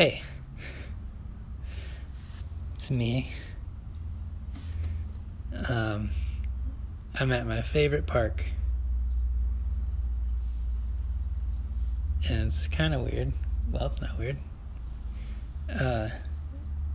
Hey, 0.00 0.22
it's 2.74 2.90
me. 2.90 3.30
Um, 5.68 6.08
I'm 7.18 7.30
at 7.32 7.46
my 7.46 7.60
favorite 7.60 8.06
park. 8.06 8.46
And 12.26 12.46
it's 12.46 12.66
kind 12.66 12.94
of 12.94 13.02
weird. 13.02 13.32
Well, 13.70 13.84
it's 13.84 14.00
not 14.00 14.18
weird. 14.18 14.38
Uh, 15.70 16.08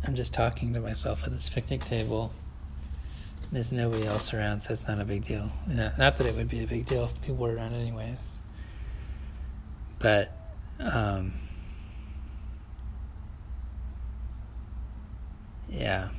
I'm 0.04 0.16
just 0.16 0.34
talking 0.34 0.74
to 0.74 0.80
myself 0.80 1.26
at 1.26 1.30
this 1.30 1.48
picnic 1.48 1.86
table. 1.86 2.34
There's 3.52 3.72
nobody 3.72 4.08
else 4.08 4.34
around, 4.34 4.62
so 4.62 4.74
it's 4.74 4.88
not 4.88 5.00
a 5.00 5.06
big 5.06 5.22
deal. 5.22 5.52
Not, 5.68 6.00
not 6.00 6.18
that 6.18 6.26
it 6.26 6.36
would 6.36 6.50
be 6.50 6.64
a 6.64 6.68
big 6.68 6.88
deal 6.88 7.04
if 7.04 7.22
people 7.22 7.36
were 7.36 7.56
around, 7.56 7.76
anyways. 7.76 8.40
But, 10.00 10.32
um, 10.80 11.34
yeah. 15.76 16.10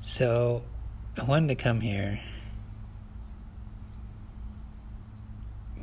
So, 0.00 0.62
I 1.16 1.24
wanted 1.24 1.48
to 1.48 1.54
come 1.54 1.80
here 1.80 2.20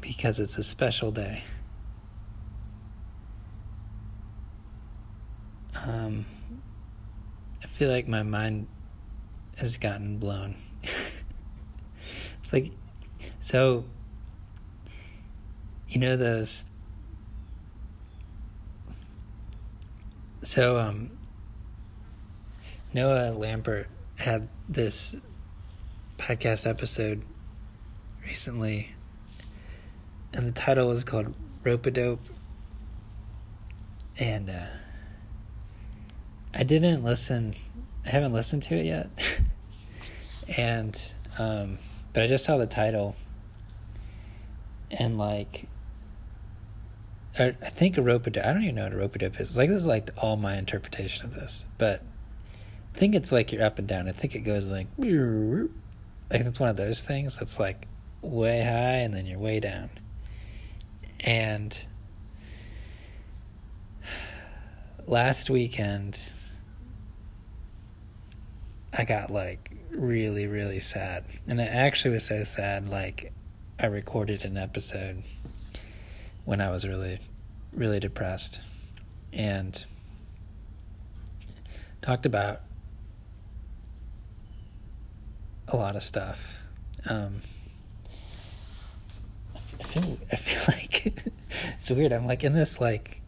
because 0.02 0.40
it's 0.40 0.58
a 0.58 0.64
special 0.64 1.12
day. 1.12 1.44
Um, 5.86 6.26
I 7.64 7.68
feel 7.68 7.90
like 7.90 8.08
my 8.08 8.24
mind 8.24 8.68
has 9.58 9.78
gotten 9.78 10.18
blown. 10.18 10.56
it's 10.84 12.52
like, 12.52 12.72
so, 13.40 13.86
you 15.88 16.00
know, 16.00 16.18
those. 16.18 16.66
So, 20.44 20.78
um, 20.78 21.12
Noah 22.94 23.32
Lambert 23.32 23.88
had 24.18 24.50
this 24.68 25.16
podcast 26.18 26.70
episode 26.70 27.22
recently, 28.26 28.94
and 30.34 30.46
the 30.46 30.52
title 30.52 30.90
was 30.90 31.06
called 31.06 31.34
Rope 31.64 31.86
a 31.86 31.92
Dope. 31.92 32.20
And 34.20 34.50
uh, 34.50 34.66
I 36.54 36.64
didn't 36.64 37.02
listen, 37.02 37.56
I 38.06 38.10
haven't 38.10 38.34
listened 38.34 38.64
to 38.64 38.76
it 38.76 38.86
yet. 38.86 39.10
and, 40.58 41.12
um, 41.40 41.78
but 42.12 42.24
I 42.24 42.28
just 42.28 42.44
saw 42.44 42.58
the 42.58 42.68
title, 42.68 43.16
and 44.92 45.18
like, 45.18 45.70
I 47.40 47.52
think 47.52 47.98
a 47.98 48.02
rope 48.02 48.28
a 48.28 48.32
dope, 48.32 48.46
I 48.46 48.52
don't 48.52 48.64
even 48.64 48.76
know 48.76 48.84
what 48.84 48.94
a 48.94 48.98
rope 48.98 49.16
a 49.16 49.20
dope 49.20 49.40
is. 49.40 49.56
Like, 49.56 49.70
this 49.70 49.84
is 49.84 49.88
like 49.88 50.10
all 50.18 50.36
my 50.36 50.58
interpretation 50.58 51.24
of 51.26 51.34
this, 51.34 51.66
but 51.78 52.04
I 52.94 52.98
think 52.98 53.16
it's 53.16 53.32
like 53.32 53.52
you're 53.52 53.64
up 53.64 53.80
and 53.80 53.88
down. 53.88 54.08
I 54.08 54.12
think 54.12 54.36
it 54.36 54.42
goes 54.42 54.70
like, 54.70 54.88
like 54.98 56.42
it's 56.42 56.60
one 56.60 56.70
of 56.70 56.78
those 56.78 57.02
things 57.02 57.38
that's 57.38 57.60
like 57.60 57.88
way 58.22 58.62
high 58.62 59.00
and 59.04 59.14
then 59.14 59.26
you're 59.26 59.40
way 59.40 59.60
down. 59.60 59.90
And 61.20 61.88
last 65.08 65.50
weekend, 65.50 66.20
I 68.94 69.06
got 69.06 69.30
like 69.32 69.72
really, 69.92 70.48
really 70.48 70.80
sad. 70.80 71.26
And 71.48 71.60
it 71.60 71.70
actually 71.72 72.16
was 72.16 72.26
so 72.26 72.44
sad, 72.44 72.88
like, 72.88 73.32
I 73.80 73.88
recorded 73.88 74.46
an 74.46 74.58
episode 74.58 75.24
when 76.46 76.62
I 76.62 76.70
was 76.70 76.88
really, 76.88 77.20
really 77.74 78.00
depressed 78.00 78.62
and 79.34 79.84
talked 82.02 82.26
about 82.26 82.60
a 85.72 85.78
lot 85.78 85.96
of 85.96 86.04
stuff. 86.04 86.58
Um, 87.10 87.42
I 89.56 89.84
feel 89.84 90.18
I 90.32 90.36
feel 90.36 90.64
like 90.76 91.14
it's 91.80 91.92
weird. 91.92 92.12
I'm 92.14 92.26
like 92.26 92.44
in 92.44 92.54
this 92.54 92.80
like 92.80 93.22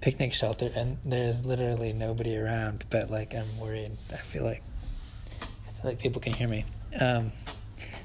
picnic 0.00 0.32
shelter, 0.32 0.70
and 0.74 0.98
there's 1.04 1.44
literally 1.44 1.92
nobody 1.92 2.36
around. 2.36 2.84
But 2.90 3.10
like 3.10 3.34
I'm 3.34 3.58
worried. 3.58 3.92
I 4.12 4.16
feel 4.16 4.44
like 4.44 4.62
I 5.40 5.82
feel 5.82 5.90
like 5.90 5.98
people 5.98 6.20
can 6.20 6.32
hear 6.32 6.48
me. 6.48 6.64
Um, 7.00 7.32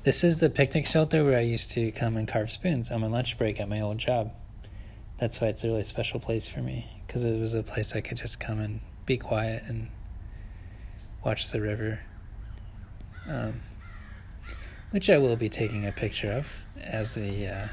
this 0.03 0.23
is 0.23 0.39
the 0.39 0.49
picnic 0.49 0.87
shelter 0.87 1.23
where 1.23 1.37
I 1.37 1.41
used 1.41 1.71
to 1.71 1.91
come 1.91 2.17
and 2.17 2.27
carve 2.27 2.51
spoons 2.51 2.91
on 2.91 3.01
my 3.01 3.07
lunch 3.07 3.37
break 3.37 3.59
at 3.59 3.69
my 3.69 3.81
old 3.81 3.99
job. 3.99 4.31
That's 5.19 5.39
why 5.39 5.49
it's 5.49 5.63
a 5.63 5.67
really 5.67 5.83
special 5.83 6.19
place 6.19 6.47
for 6.47 6.61
me 6.61 6.87
because 7.05 7.23
it 7.23 7.39
was 7.39 7.53
a 7.53 7.61
place 7.61 7.95
I 7.95 8.01
could 8.01 8.17
just 8.17 8.39
come 8.39 8.59
and 8.59 8.79
be 9.05 9.17
quiet 9.17 9.63
and 9.67 9.89
watch 11.23 11.51
the 11.51 11.61
river. 11.61 11.99
Um, 13.29 13.61
which 14.91 15.09
I 15.09 15.17
will 15.17 15.35
be 15.35 15.49
taking 15.49 15.85
a 15.85 15.91
picture 15.91 16.31
of 16.31 16.63
as 16.81 17.15
the 17.15 17.47
uh, 17.47 17.67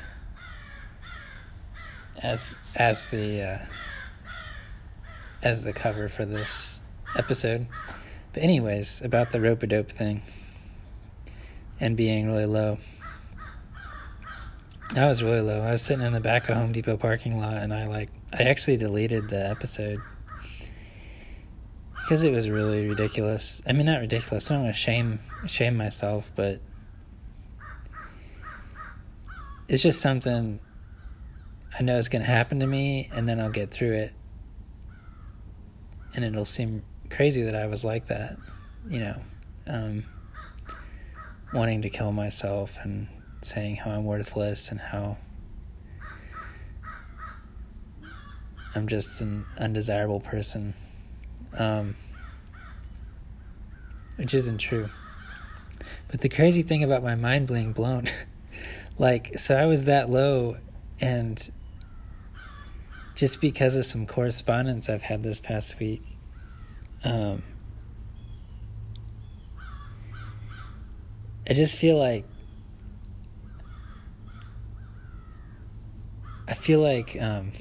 as 2.22 2.58
as 2.76 3.10
the 3.10 3.42
uh, 3.42 3.58
as 5.42 5.64
the 5.64 5.72
cover 5.72 6.08
for 6.08 6.24
this 6.24 6.80
episode. 7.16 7.66
But 8.32 8.42
anyways, 8.42 9.02
about 9.02 9.30
the 9.30 9.40
rope 9.40 9.62
a 9.62 9.66
dope 9.66 9.90
thing 9.90 10.22
and 11.80 11.96
being 11.96 12.26
really 12.26 12.46
low. 12.46 12.78
I 14.96 15.06
was 15.06 15.22
really 15.22 15.40
low. 15.40 15.60
I 15.60 15.72
was 15.72 15.82
sitting 15.82 16.04
in 16.04 16.12
the 16.12 16.20
back 16.20 16.48
of 16.48 16.56
Home 16.56 16.72
Depot 16.72 16.96
parking 16.96 17.38
lot 17.38 17.58
and 17.58 17.74
I 17.74 17.86
like 17.86 18.10
I 18.32 18.44
actually 18.44 18.76
deleted 18.76 19.28
the 19.28 19.48
episode 19.48 20.00
because 22.02 22.24
it 22.24 22.32
was 22.32 22.48
really 22.48 22.88
ridiculous. 22.88 23.60
I 23.66 23.72
mean, 23.72 23.86
not 23.86 24.00
ridiculous. 24.00 24.50
I 24.50 24.54
don't 24.54 24.64
want 24.64 24.74
to 24.74 24.80
shame 24.80 25.20
shame 25.46 25.76
myself, 25.76 26.32
but 26.34 26.60
it's 29.68 29.82
just 29.82 30.00
something 30.00 30.60
I 31.78 31.82
know 31.82 31.96
is 31.96 32.08
going 32.08 32.22
to 32.22 32.30
happen 32.30 32.60
to 32.60 32.66
me, 32.66 33.10
and 33.12 33.28
then 33.28 33.38
I'll 33.38 33.50
get 33.50 33.70
through 33.70 33.92
it. 33.92 34.12
And 36.14 36.24
it'll 36.24 36.46
seem 36.46 36.82
crazy 37.10 37.42
that 37.42 37.54
I 37.54 37.66
was 37.66 37.84
like 37.84 38.06
that, 38.06 38.38
you 38.88 38.98
know, 38.98 39.16
um, 39.66 40.04
wanting 41.52 41.82
to 41.82 41.90
kill 41.90 42.12
myself 42.12 42.78
and 42.82 43.08
saying 43.42 43.76
how 43.76 43.90
I'm 43.90 44.04
worthless 44.04 44.70
and 44.70 44.80
how 44.80 45.18
I'm 48.74 48.88
just 48.88 49.20
an 49.20 49.44
undesirable 49.58 50.20
person, 50.20 50.72
um, 51.58 51.94
which 54.16 54.32
isn't 54.32 54.58
true. 54.58 54.88
But 56.08 56.22
the 56.22 56.28
crazy 56.30 56.62
thing 56.62 56.82
about 56.82 57.02
my 57.02 57.14
mind 57.14 57.48
being 57.48 57.72
blown. 57.72 58.06
Like, 58.98 59.38
so 59.38 59.56
I 59.56 59.66
was 59.66 59.84
that 59.84 60.10
low, 60.10 60.56
and 61.00 61.50
just 63.14 63.40
because 63.40 63.76
of 63.76 63.84
some 63.84 64.06
correspondence 64.06 64.88
I've 64.88 65.02
had 65.02 65.22
this 65.22 65.38
past 65.38 65.78
week, 65.78 66.02
um, 67.04 67.42
I 71.48 71.54
just 71.54 71.78
feel 71.78 71.96
like 71.96 72.24
I 76.48 76.54
feel 76.54 76.80
like 76.80 77.16
um, 77.20 77.52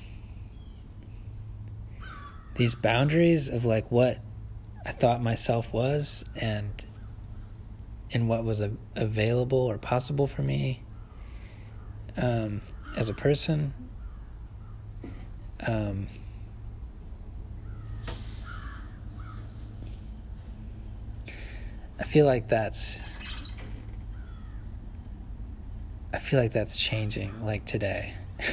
these 2.55 2.73
boundaries 2.73 3.49
of 3.49 3.63
like 3.63 3.91
what 3.91 4.19
I 4.85 4.91
thought 4.91 5.21
myself 5.21 5.71
was 5.71 6.25
and 6.35 6.83
and 8.11 8.27
what 8.27 8.43
was 8.43 8.61
available 8.95 9.59
or 9.59 9.77
possible 9.77 10.25
for 10.25 10.41
me 10.41 10.81
um, 12.17 12.61
as 12.95 13.09
a 13.09 13.13
person. 13.13 13.73
Um, 15.65 16.07
I 21.99 22.03
feel 22.03 22.25
like 22.25 22.47
that's. 22.47 23.01
I 26.13 26.19
feel 26.19 26.39
like 26.39 26.51
that's 26.51 26.77
changing, 26.77 27.43
like 27.43 27.65
today. 27.65 28.13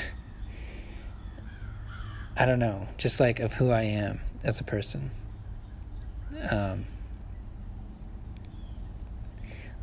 I 2.36 2.46
don't 2.46 2.58
know, 2.58 2.88
just 2.98 3.20
like 3.20 3.38
of 3.38 3.54
who 3.54 3.70
I 3.70 3.82
am 3.82 4.20
as 4.42 4.60
a 4.60 4.64
person. 4.64 5.10
Um, 6.50 6.86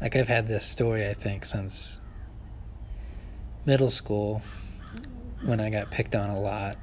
like 0.02 0.16
I've 0.16 0.28
had 0.28 0.48
this 0.48 0.66
story, 0.66 1.08
I 1.08 1.14
think, 1.14 1.46
since 1.46 2.02
middle 3.66 3.90
school 3.90 4.42
when 5.44 5.60
I 5.60 5.70
got 5.70 5.92
picked 5.92 6.16
on 6.16 6.30
a 6.30 6.40
lot 6.40 6.78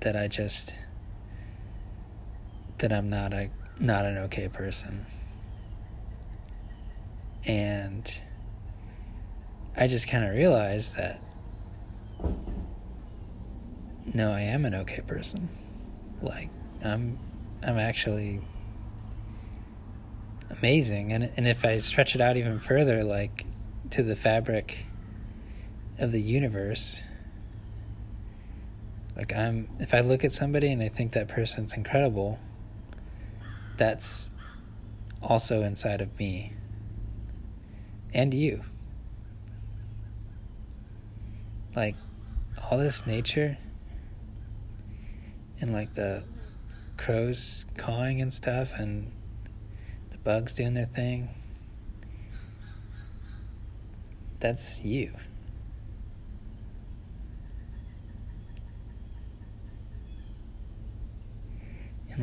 that 0.00 0.16
I 0.16 0.28
just 0.28 0.76
that 2.78 2.92
I'm 2.92 3.10
not 3.10 3.32
a 3.32 3.50
not 3.78 4.04
an 4.04 4.18
okay 4.18 4.48
person. 4.48 5.06
And 7.46 8.22
I 9.76 9.86
just 9.86 10.08
kind 10.08 10.24
of 10.24 10.34
realized 10.34 10.96
that 10.96 11.20
no, 14.12 14.30
I 14.30 14.42
am 14.42 14.64
an 14.64 14.74
okay 14.74 15.02
person. 15.06 15.48
like 16.22 16.50
I'm 16.84 17.18
I'm 17.62 17.78
actually 17.78 18.40
amazing 20.50 21.12
and 21.12 21.30
and 21.36 21.46
if 21.46 21.64
I 21.64 21.78
stretch 21.78 22.14
it 22.14 22.20
out 22.20 22.36
even 22.36 22.58
further 22.58 23.04
like 23.04 23.46
to 23.90 24.02
the 24.02 24.16
fabric 24.16 24.84
of 26.00 26.12
the 26.12 26.20
universe 26.20 27.02
like 29.16 29.34
I'm 29.34 29.68
if 29.78 29.94
I 29.94 30.00
look 30.00 30.24
at 30.24 30.32
somebody 30.32 30.72
and 30.72 30.82
I 30.82 30.88
think 30.88 31.12
that 31.12 31.28
person's 31.28 31.74
incredible 31.74 32.38
that's 33.76 34.30
also 35.22 35.62
inside 35.62 36.00
of 36.00 36.18
me 36.18 36.52
and 38.12 38.34
you. 38.34 38.62
Like 41.74 41.96
all 42.70 42.78
this 42.78 43.06
nature 43.06 43.58
and 45.60 45.72
like 45.72 45.94
the 45.94 46.24
crows 46.96 47.66
cawing 47.76 48.20
and 48.20 48.32
stuff 48.32 48.78
and 48.78 49.10
the 50.10 50.18
bugs 50.18 50.54
doing 50.54 50.74
their 50.74 50.84
thing 50.84 51.28
that's 54.40 54.84
you 54.84 55.12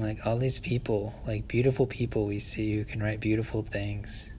like 0.01 0.25
all 0.25 0.37
these 0.37 0.59
people 0.59 1.13
like 1.25 1.47
beautiful 1.47 1.85
people 1.85 2.25
we 2.25 2.39
see 2.39 2.75
who 2.75 2.83
can 2.83 3.01
write 3.01 3.19
beautiful 3.19 3.61
things 3.61 4.31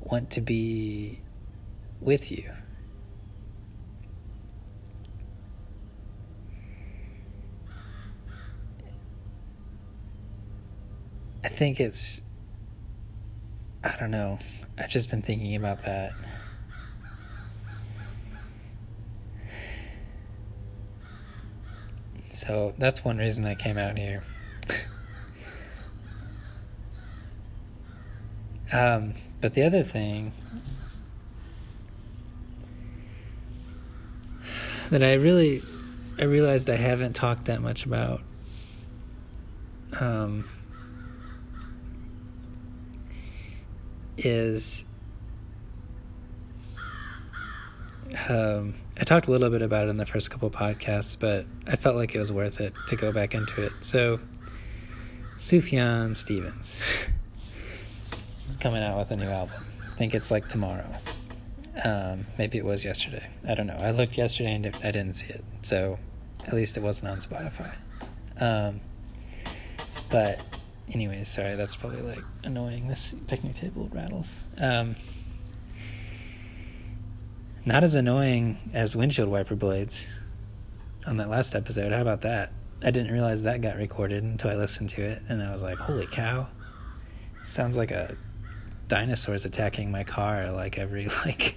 want 0.00 0.30
to 0.30 0.40
be 0.40 1.20
with 2.00 2.30
you 2.30 2.52
I 11.44 11.48
think 11.48 11.80
it's, 11.80 12.22
I 13.82 13.96
don't 13.98 14.12
know. 14.12 14.38
I've 14.78 14.88
just 14.88 15.10
been 15.10 15.22
thinking 15.22 15.56
about 15.56 15.82
that. 15.82 16.12
So 22.42 22.74
that's 22.76 23.04
one 23.04 23.18
reason 23.18 23.46
I 23.46 23.54
came 23.54 23.78
out 23.78 23.96
here. 23.96 24.24
um, 28.72 29.14
but 29.40 29.54
the 29.54 29.62
other 29.62 29.84
thing 29.84 30.32
that 34.90 35.04
I 35.04 35.14
really, 35.14 35.62
I 36.18 36.24
realized 36.24 36.68
I 36.68 36.74
haven't 36.74 37.12
talked 37.12 37.44
that 37.44 37.62
much 37.62 37.86
about. 37.86 38.22
Um, 40.00 40.48
is 44.18 44.84
um, 48.28 48.74
I 49.00 49.04
talked 49.04 49.28
a 49.28 49.30
little 49.30 49.50
bit 49.50 49.62
about 49.62 49.86
it 49.86 49.90
in 49.90 49.96
the 49.96 50.06
first 50.06 50.30
couple 50.30 50.50
podcasts, 50.50 51.18
but 51.18 51.46
I 51.66 51.76
felt 51.76 51.96
like 51.96 52.14
it 52.14 52.18
was 52.18 52.32
worth 52.32 52.60
it 52.60 52.74
to 52.88 52.96
go 52.96 53.12
back 53.12 53.34
into 53.34 53.64
it. 53.64 53.72
So, 53.80 54.20
Sufjan 55.36 56.14
Stevens 56.14 57.08
is 58.48 58.56
coming 58.56 58.82
out 58.82 58.98
with 58.98 59.10
a 59.10 59.16
new 59.16 59.28
album. 59.28 59.64
I 59.90 59.94
think 59.96 60.14
it's 60.14 60.30
like 60.30 60.48
tomorrow. 60.48 60.86
Um, 61.84 62.26
maybe 62.38 62.58
it 62.58 62.64
was 62.64 62.84
yesterday. 62.84 63.26
I 63.48 63.54
don't 63.54 63.66
know. 63.66 63.78
I 63.78 63.92
looked 63.92 64.18
yesterday 64.18 64.54
and 64.54 64.66
I 64.66 64.90
didn't 64.90 65.12
see 65.12 65.32
it. 65.32 65.44
So, 65.62 65.98
at 66.46 66.52
least 66.52 66.76
it 66.76 66.82
wasn't 66.82 67.12
on 67.12 67.18
Spotify. 67.18 67.72
Um, 68.40 68.80
but 70.10 70.40
anyways, 70.92 71.28
sorry, 71.28 71.54
that's 71.54 71.76
probably 71.76 72.02
like 72.02 72.24
annoying. 72.44 72.88
This 72.88 73.14
picnic 73.26 73.54
table 73.54 73.88
rattles. 73.92 74.42
Not 77.64 77.84
as 77.84 77.94
annoying 77.94 78.58
as 78.74 78.96
windshield 78.96 79.28
wiper 79.28 79.54
blades 79.54 80.12
on 81.06 81.16
that 81.18 81.28
last 81.28 81.54
episode. 81.54 81.92
How 81.92 82.00
about 82.00 82.22
that? 82.22 82.50
I 82.82 82.90
didn't 82.90 83.12
realize 83.12 83.44
that 83.44 83.60
got 83.60 83.76
recorded 83.76 84.24
until 84.24 84.50
I 84.50 84.56
listened 84.56 84.90
to 84.90 85.02
it, 85.02 85.22
and 85.28 85.40
I 85.40 85.52
was 85.52 85.62
like, 85.62 85.78
"Holy 85.78 86.06
cow!" 86.06 86.48
sounds 87.44 87.76
like 87.76 87.92
a 87.92 88.16
dinosaur's 88.88 89.44
attacking 89.44 89.90
my 89.90 90.04
car 90.04 90.50
like 90.50 90.78
every 90.78 91.08
like 91.24 91.56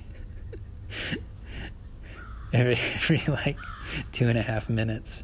every 2.54 2.78
every 2.94 3.22
like 3.28 3.58
two 4.12 4.28
and 4.28 4.38
a 4.38 4.44
half 4.44 4.70
minutes. 4.70 5.24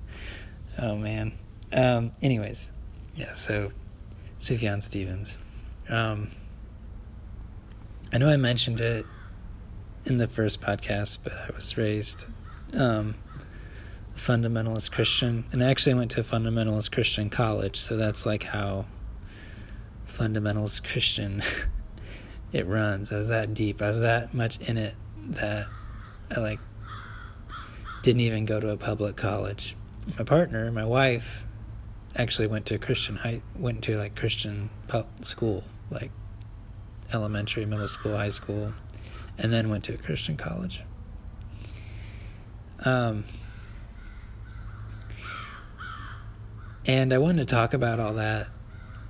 Oh 0.80 0.95
man. 0.95 1.33
Um, 1.72 2.12
anyways, 2.24 2.72
yeah. 3.16 3.33
So 3.33 3.72
Sufjan 4.39 4.81
Stevens. 4.81 5.38
Um, 5.89 6.30
I 8.12 8.18
know 8.18 8.30
I 8.30 8.38
mentioned 8.38 8.80
it 8.80 9.06
in 10.06 10.18
the 10.18 10.27
first 10.27 10.62
podcast, 10.62 11.19
but 11.24 11.33
I 11.33 11.50
was 11.56 11.77
raised 11.77 12.25
um, 12.77 13.15
fundamentalist 14.15 14.92
Christian, 14.92 15.45
and 15.51 15.63
I 15.63 15.69
actually 15.69 15.95
went 15.95 16.12
to 16.12 16.21
a 16.21 16.24
fundamentalist 16.24 16.92
Christian 16.92 17.30
college, 17.30 17.77
so 17.80 17.98
that's 17.98 18.25
like 18.25 18.44
how 18.44 18.86
fundamentalist 20.07 20.83
Christian 20.83 21.42
it 22.53 22.65
runs. 22.68 23.12
I 23.12 23.18
was 23.18 23.30
that 23.30 23.53
deep. 23.53 23.81
I 23.81 23.88
was 23.88 24.01
that 24.01 24.33
much 24.33 24.59
in 24.59 24.77
it 24.77 24.95
that 25.30 25.68
I 26.36 26.39
like 26.39 26.59
didn't 28.04 28.21
even 28.21 28.45
go 28.45 28.59
to 28.59 28.69
a 28.69 28.77
public 28.77 29.15
college. 29.15 29.75
My 30.18 30.24
partner, 30.24 30.71
my 30.71 30.86
wife, 30.86 31.45
actually 32.15 32.47
went 32.47 32.65
to 32.68 32.77
Christian 32.77 33.18
high 33.18 33.42
went 33.56 33.83
to 33.83 33.97
like 33.97 34.15
Christian 34.15 34.69
school, 35.21 35.63
like 35.89 36.12
elementary, 37.13 37.65
middle 37.65 37.88
school, 37.88 38.15
high 38.15 38.30
school, 38.30 38.73
and 39.38 39.52
then 39.52 39.69
went 39.69 39.83
to 39.85 39.94
a 39.94 39.97
Christian 39.97 40.38
college. 40.38 40.83
Um, 42.83 43.26
and 46.85 47.14
I 47.14 47.18
wanted 47.18 47.47
to 47.47 47.56
talk 47.56 47.73
about 47.73 48.00
all 48.00 48.14
that 48.14 48.47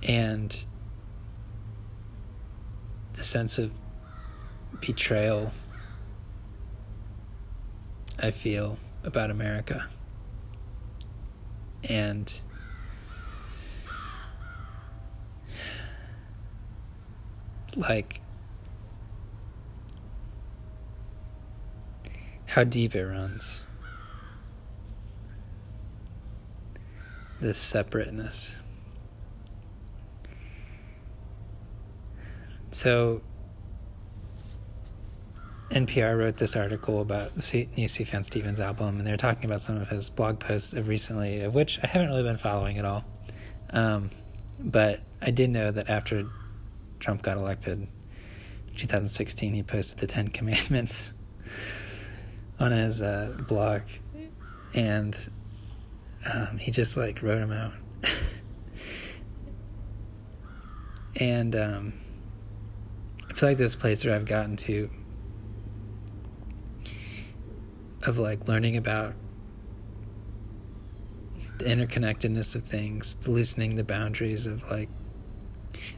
and 0.04 0.66
the 3.14 3.24
sense 3.24 3.58
of 3.58 3.72
betrayal 4.82 5.52
I 8.20 8.32
feel 8.32 8.78
about 9.04 9.32
America. 9.32 9.88
And 11.90 12.32
like 17.76 18.22
how 22.52 22.66
deep 22.66 22.94
it 22.96 23.06
runs. 23.06 23.64
This 27.40 27.58
separateness. 27.58 28.56
So, 32.72 33.22
NPR 35.70 36.18
wrote 36.18 36.38
this 36.38 36.58
article 36.58 37.00
about 37.00 37.32
new 37.54 37.88
Sufjan 37.88 38.26
Stevens 38.26 38.60
album, 38.60 38.98
and 38.98 39.08
they're 39.08 39.16
talking 39.16 39.46
about 39.46 39.62
some 39.62 39.78
of 39.78 39.88
his 39.88 40.10
blog 40.10 40.40
posts 40.40 40.74
of 40.74 40.90
recently, 40.90 41.40
of 41.42 41.54
which 41.54 41.80
I 41.82 41.88
haven't 41.88 42.10
really 42.10 42.24
been 42.24 42.38
following 42.38 42.78
at 42.78 42.84
all. 42.84 43.06
Um, 43.70 44.10
but 44.60 45.00
I 45.22 45.32
did 45.32 45.52
know 45.52 45.72
that 45.72 45.90
after 45.90 46.26
Trump 47.00 47.22
got 47.22 47.38
elected, 47.38 47.88
2016, 48.76 49.54
he 49.54 49.64
posted 49.64 50.02
the 50.02 50.08
Ten 50.08 50.28
Commandments 50.28 51.14
on 52.62 52.72
his 52.72 53.02
uh, 53.02 53.36
blog, 53.48 53.82
and 54.76 55.30
um, 56.32 56.60
he 56.60 56.70
just 56.70 56.96
like 56.96 57.24
wrote 57.24 57.42
him 57.42 57.52
out. 57.52 57.74
and 61.20 61.56
um, 61.56 61.94
I 63.30 63.34
feel 63.34 63.50
like 63.50 63.58
this 63.58 63.76
place 63.76 64.06
where 64.06 64.14
I've 64.14 64.26
gotten 64.26 64.56
to 64.58 64.90
of 68.04 68.20
like 68.20 68.48
learning 68.48 68.78
about 68.78 69.14
the 71.58 71.66
interconnectedness 71.66 72.56
of 72.56 72.64
things, 72.64 73.28
loosening 73.28 73.76
the 73.76 73.84
boundaries 73.84 74.46
of 74.46 74.70
like 74.70 74.90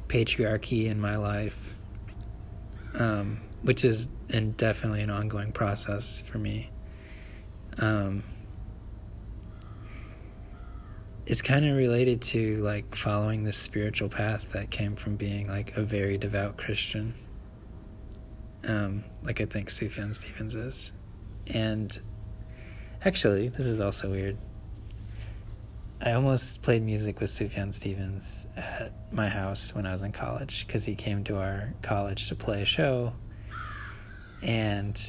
patriarchy 0.07 0.89
in 0.89 0.99
my 0.99 1.17
life, 1.17 1.75
um, 2.97 3.39
which 3.63 3.83
is 3.83 4.09
and 4.29 4.55
definitely 4.57 5.01
an 5.01 5.09
ongoing 5.09 5.51
process 5.51 6.21
for 6.21 6.37
me. 6.37 6.69
Um, 7.79 8.23
it's 11.25 11.41
kind 11.41 11.65
of 11.65 11.77
related 11.77 12.21
to 12.21 12.57
like 12.57 12.95
following 12.95 13.43
this 13.43 13.57
spiritual 13.57 14.09
path 14.09 14.51
that 14.51 14.69
came 14.69 14.95
from 14.95 15.15
being 15.15 15.47
like 15.47 15.75
a 15.77 15.81
very 15.81 16.17
devout 16.17 16.57
Christian. 16.57 17.13
Um, 18.67 19.03
like 19.23 19.39
I 19.41 19.45
think 19.45 19.69
Sufjan 19.69 20.13
Stevens 20.13 20.55
is. 20.55 20.93
And 21.47 21.97
actually, 23.03 23.49
this 23.49 23.65
is 23.65 23.79
also 23.79 24.11
weird. 24.11 24.37
I 26.01 26.11
almost 26.11 26.61
played 26.61 26.83
music 26.83 27.21
with 27.21 27.29
Sufjan 27.29 27.71
Stevens 27.71 28.47
at 28.57 28.91
my 29.13 29.29
house 29.29 29.73
when 29.73 29.85
I 29.85 29.91
was 29.93 30.01
in 30.01 30.11
college 30.11 30.67
because 30.67 30.83
he 30.83 30.95
came 30.95 31.23
to 31.25 31.37
our 31.37 31.73
college 31.81 32.27
to 32.27 32.35
play 32.35 32.61
a 32.61 32.65
show. 32.65 33.13
And 34.43 34.99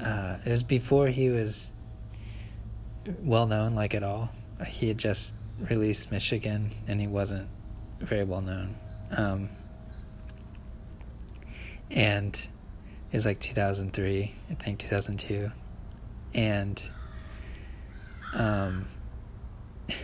uh, 0.00 0.38
it 0.44 0.50
was 0.50 0.62
before 0.62 1.08
he 1.08 1.28
was 1.28 1.74
well 3.20 3.46
known, 3.46 3.74
like 3.74 3.94
at 3.94 4.02
all. 4.02 4.30
He 4.66 4.88
had 4.88 4.98
just 4.98 5.34
released 5.70 6.10
Michigan 6.10 6.70
and 6.88 7.00
he 7.00 7.06
wasn't 7.06 7.46
very 8.00 8.24
well 8.24 8.40
known. 8.40 8.74
Um, 9.16 9.48
and 11.94 12.34
it 12.34 13.16
was 13.16 13.26
like 13.26 13.40
2003, 13.40 14.22
I 14.50 14.54
think 14.54 14.78
2002. 14.80 15.48
And 16.34 16.82
um, 18.34 18.86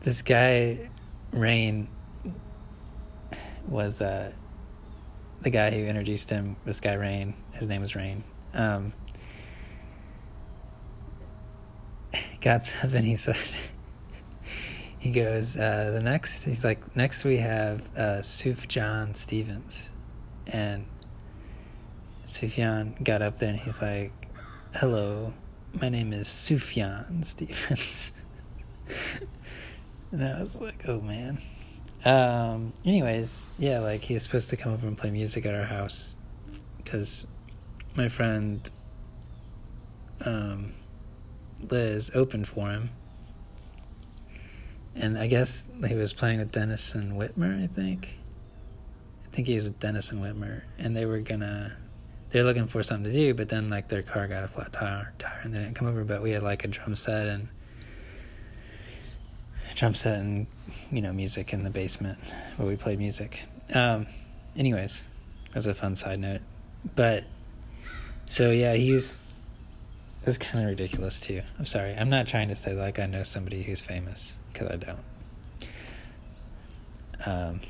this 0.00 0.22
guy, 0.22 0.90
Rain, 1.32 1.88
was 3.68 4.00
uh, 4.00 4.32
the 5.42 5.50
guy 5.50 5.70
who 5.70 5.84
introduced 5.84 6.30
him. 6.30 6.56
This 6.64 6.80
guy, 6.80 6.94
Rain, 6.94 7.34
his 7.54 7.68
name 7.68 7.80
was 7.80 7.96
Rain. 7.96 8.22
Um, 8.54 8.92
got 12.40 12.74
up 12.82 12.92
and 12.92 13.04
he 13.04 13.16
said, 13.16 13.36
he 14.98 15.10
goes, 15.10 15.56
uh, 15.56 15.90
the 15.92 16.00
next, 16.00 16.44
he's 16.44 16.64
like, 16.64 16.94
next 16.94 17.24
we 17.24 17.38
have 17.38 17.82
uh, 17.96 18.18
Sufjan 18.20 19.16
Stevens. 19.16 19.90
And 20.46 20.86
Sufjan 22.24 23.02
got 23.02 23.20
up 23.20 23.38
there 23.38 23.50
and 23.50 23.58
he's 23.58 23.82
like, 23.82 24.12
hello, 24.76 25.32
my 25.80 25.88
name 25.88 26.12
is 26.12 26.28
Sufjan 26.28 27.24
Stevens. 27.24 28.12
and 30.12 30.24
I 30.24 30.38
was 30.38 30.60
like, 30.60 30.84
oh 30.86 31.00
man. 31.00 31.38
Um, 32.04 32.72
anyways, 32.84 33.52
yeah, 33.58 33.78
like 33.78 34.00
he's 34.00 34.22
supposed 34.22 34.50
to 34.50 34.56
come 34.56 34.72
over 34.72 34.86
and 34.86 34.98
play 34.98 35.10
music 35.10 35.46
at 35.46 35.54
our 35.54 35.64
house 35.64 36.14
because 36.82 37.26
my 37.96 38.08
friend 38.08 38.58
um, 40.26 40.72
Liz 41.70 42.10
opened 42.14 42.48
for 42.48 42.70
him 42.70 42.88
and 44.96 45.18
I 45.18 45.26
guess 45.26 45.68
he 45.86 45.94
was 45.94 46.12
playing 46.12 46.38
with 46.38 46.52
Denison 46.52 47.12
Witmer. 47.12 47.62
I 47.62 47.66
think. 47.66 48.18
I 49.26 49.34
think 49.34 49.46
he 49.46 49.54
was 49.54 49.64
with 49.64 49.80
Denison 49.80 50.20
Witmer, 50.20 50.62
and 50.78 50.96
they 50.96 51.06
were 51.06 51.20
gonna. 51.20 51.76
They 52.30 52.40
were 52.40 52.46
looking 52.46 52.66
for 52.66 52.82
something 52.82 53.10
to 53.10 53.16
do, 53.16 53.34
but 53.34 53.48
then 53.48 53.68
like 53.68 53.88
their 53.88 54.02
car 54.02 54.26
got 54.26 54.44
a 54.44 54.48
flat 54.48 54.72
tire, 54.72 55.12
tire, 55.18 55.40
and 55.42 55.52
they 55.52 55.58
didn't 55.58 55.74
come 55.74 55.88
over. 55.88 56.04
But 56.04 56.22
we 56.22 56.32
had 56.32 56.42
like 56.42 56.64
a 56.64 56.68
drum 56.68 56.94
set 56.94 57.28
and 57.28 57.48
drum 59.82 59.94
set 59.94 60.20
and 60.20 60.46
you 60.92 61.02
know 61.02 61.12
music 61.12 61.52
in 61.52 61.64
the 61.64 61.70
basement 61.70 62.16
where 62.56 62.68
we 62.68 62.76
play 62.76 62.94
music. 62.94 63.42
Um, 63.74 64.06
anyways, 64.56 65.50
as 65.56 65.66
a 65.66 65.74
fun 65.74 65.96
side 65.96 66.20
note, 66.20 66.38
but 66.96 67.24
so 67.24 68.52
yeah, 68.52 68.74
he's 68.74 69.18
it's 70.24 70.38
kind 70.38 70.62
of 70.62 70.70
ridiculous 70.70 71.18
too. 71.18 71.40
I'm 71.58 71.66
sorry. 71.66 71.96
I'm 71.98 72.10
not 72.10 72.28
trying 72.28 72.46
to 72.46 72.54
say 72.54 72.74
like 72.74 73.00
I 73.00 73.06
know 73.06 73.24
somebody 73.24 73.64
who's 73.64 73.80
famous 73.80 74.38
because 74.52 74.70
I 74.70 74.76
don't. 74.76 74.98
Um, 77.26 77.60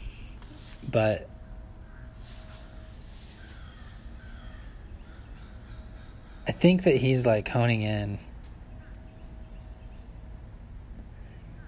but 0.90 1.26
I 6.46 6.52
think 6.52 6.82
that 6.82 6.96
he's 6.96 7.24
like 7.24 7.48
honing 7.48 7.80
in 7.80 8.18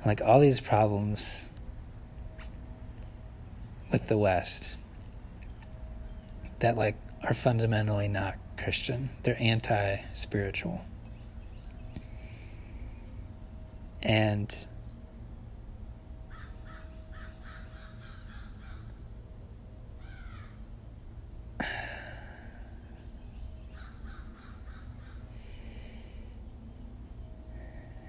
like 0.04 0.20
all 0.22 0.40
these 0.40 0.60
problems 0.60 1.50
with 3.90 4.08
the 4.08 4.18
West 4.18 4.76
that 6.60 6.76
like 6.76 6.96
are 7.22 7.34
fundamentally 7.34 8.08
not 8.08 8.34
Christian. 8.58 9.10
They're 9.22 9.36
anti 9.40 9.98
spiritual. 10.14 10.84
And 14.02 14.54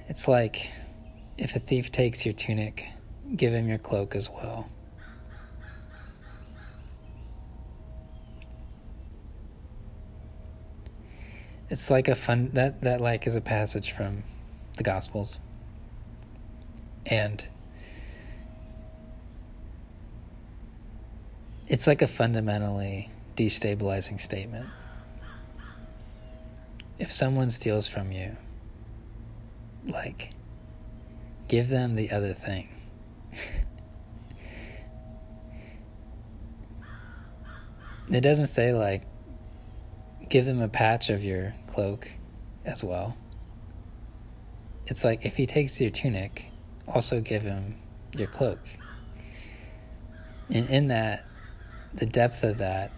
it's 0.10 0.28
like 0.28 0.70
if 1.38 1.56
a 1.56 1.60
thief 1.60 1.92
takes 1.92 2.26
your 2.26 2.34
tunic, 2.34 2.88
give 3.36 3.54
him 3.54 3.68
your 3.68 3.78
cloak 3.78 4.16
as 4.16 4.30
well. 4.30 4.70
it's 11.70 11.90
like 11.90 12.08
a 12.08 12.16
fun 12.16 12.50
that 12.54 12.82
that 12.82 13.02
like 13.02 13.26
is 13.26 13.36
a 13.36 13.42
passage 13.42 13.92
from 13.92 14.24
the 14.78 14.84
gospels 14.84 15.40
and 17.08 17.48
it's 21.68 21.88
like 21.88 22.02
a 22.02 22.08
fundamentally 22.08 23.10
destabilizing 23.36 24.20
statement 24.20 24.68
if 27.00 27.12
someone 27.12 27.50
steals 27.50 27.88
from 27.88 28.12
you 28.12 28.38
like 29.88 30.32
give 31.48 31.70
them 31.70 31.96
the 31.96 32.12
other 32.12 32.34
thing 32.34 32.70
it 38.10 38.22
doesn't 38.22 38.48
say 38.48 38.74
like 38.74 39.04
give 40.30 40.46
them 40.46 40.62
a 40.62 40.68
patch 40.68 41.10
of 41.10 41.24
your 41.24 41.56
cloak 41.68 42.12
as 42.66 42.84
well. 42.84 43.16
It's 44.88 45.04
like 45.04 45.26
if 45.26 45.38
he 45.38 45.46
takes 45.46 45.80
your 45.82 45.90
tunic, 45.90 46.48
also 46.88 47.22
give 47.22 47.44
him 47.44 47.76
your 48.16 48.28
cloak. 48.28 48.60
And 50.50 50.70
in 50.70 50.88
that, 50.90 51.26
the 51.94 52.06
depth 52.06 52.44
of 52.44 52.60
that 52.60 52.92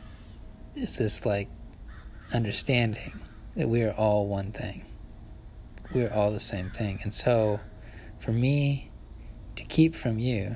is 0.75 0.97
this 0.97 1.25
like 1.25 1.49
understanding 2.33 3.21
that 3.55 3.69
we 3.69 3.83
are 3.83 3.93
all 3.93 4.27
one 4.27 4.51
thing. 4.51 4.83
We 5.93 6.03
are 6.03 6.13
all 6.13 6.31
the 6.31 6.39
same 6.39 6.69
thing. 6.69 6.99
And 7.03 7.13
so 7.13 7.61
for 8.19 8.31
me 8.31 8.89
to 9.55 9.63
keep 9.63 9.95
from 9.95 10.19
you, 10.19 10.55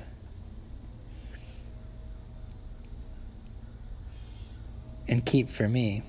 and 5.07 5.25
keep 5.25 5.49
for 5.49 5.67
me 5.67 6.03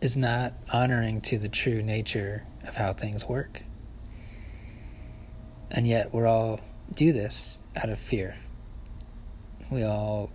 is 0.00 0.16
not 0.16 0.52
honoring 0.72 1.20
to 1.20 1.38
the 1.38 1.48
true 1.48 1.82
nature 1.82 2.44
of 2.66 2.76
how 2.76 2.92
things 2.92 3.26
work. 3.26 3.62
And 5.70 5.86
yet, 5.86 6.12
we're 6.14 6.26
all 6.26 6.60
do 6.94 7.12
this 7.12 7.62
out 7.76 7.88
of 7.88 7.98
fear. 7.98 8.36
We 9.70 9.82
all 9.82 10.30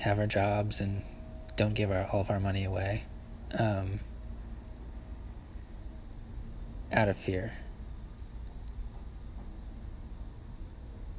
have 0.00 0.18
our 0.18 0.26
jobs 0.26 0.80
and 0.80 1.02
don't 1.56 1.74
give 1.74 1.90
our, 1.90 2.08
all 2.12 2.20
of 2.22 2.30
our 2.30 2.40
money 2.40 2.64
away 2.64 3.04
um, 3.58 4.00
out 6.92 7.08
of 7.08 7.16
fear. 7.16 7.54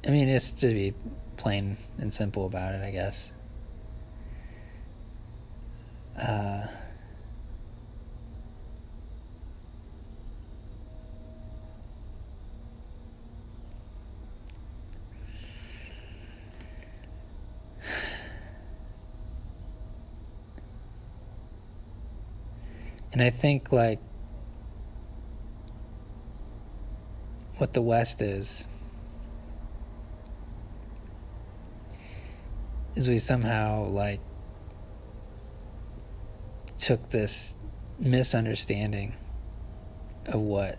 I 0.06 0.10
mean, 0.10 0.28
it's 0.28 0.52
to 0.52 0.68
be 0.68 0.92
plain 1.36 1.76
and 1.98 2.12
simple 2.12 2.46
about 2.46 2.74
it, 2.74 2.82
I 2.82 2.90
guess. 2.90 3.32
Uh, 6.18 6.66
And 23.12 23.22
I 23.22 23.30
think 23.30 23.70
like 23.70 24.00
what 27.56 27.72
the 27.72 27.82
West 27.82 28.20
is 28.20 28.66
is 32.96 33.08
we 33.08 33.18
somehow 33.18 33.84
like 33.84 34.20
took 36.78 37.10
this 37.10 37.56
misunderstanding 37.98 39.14
of 40.26 40.40
what 40.40 40.78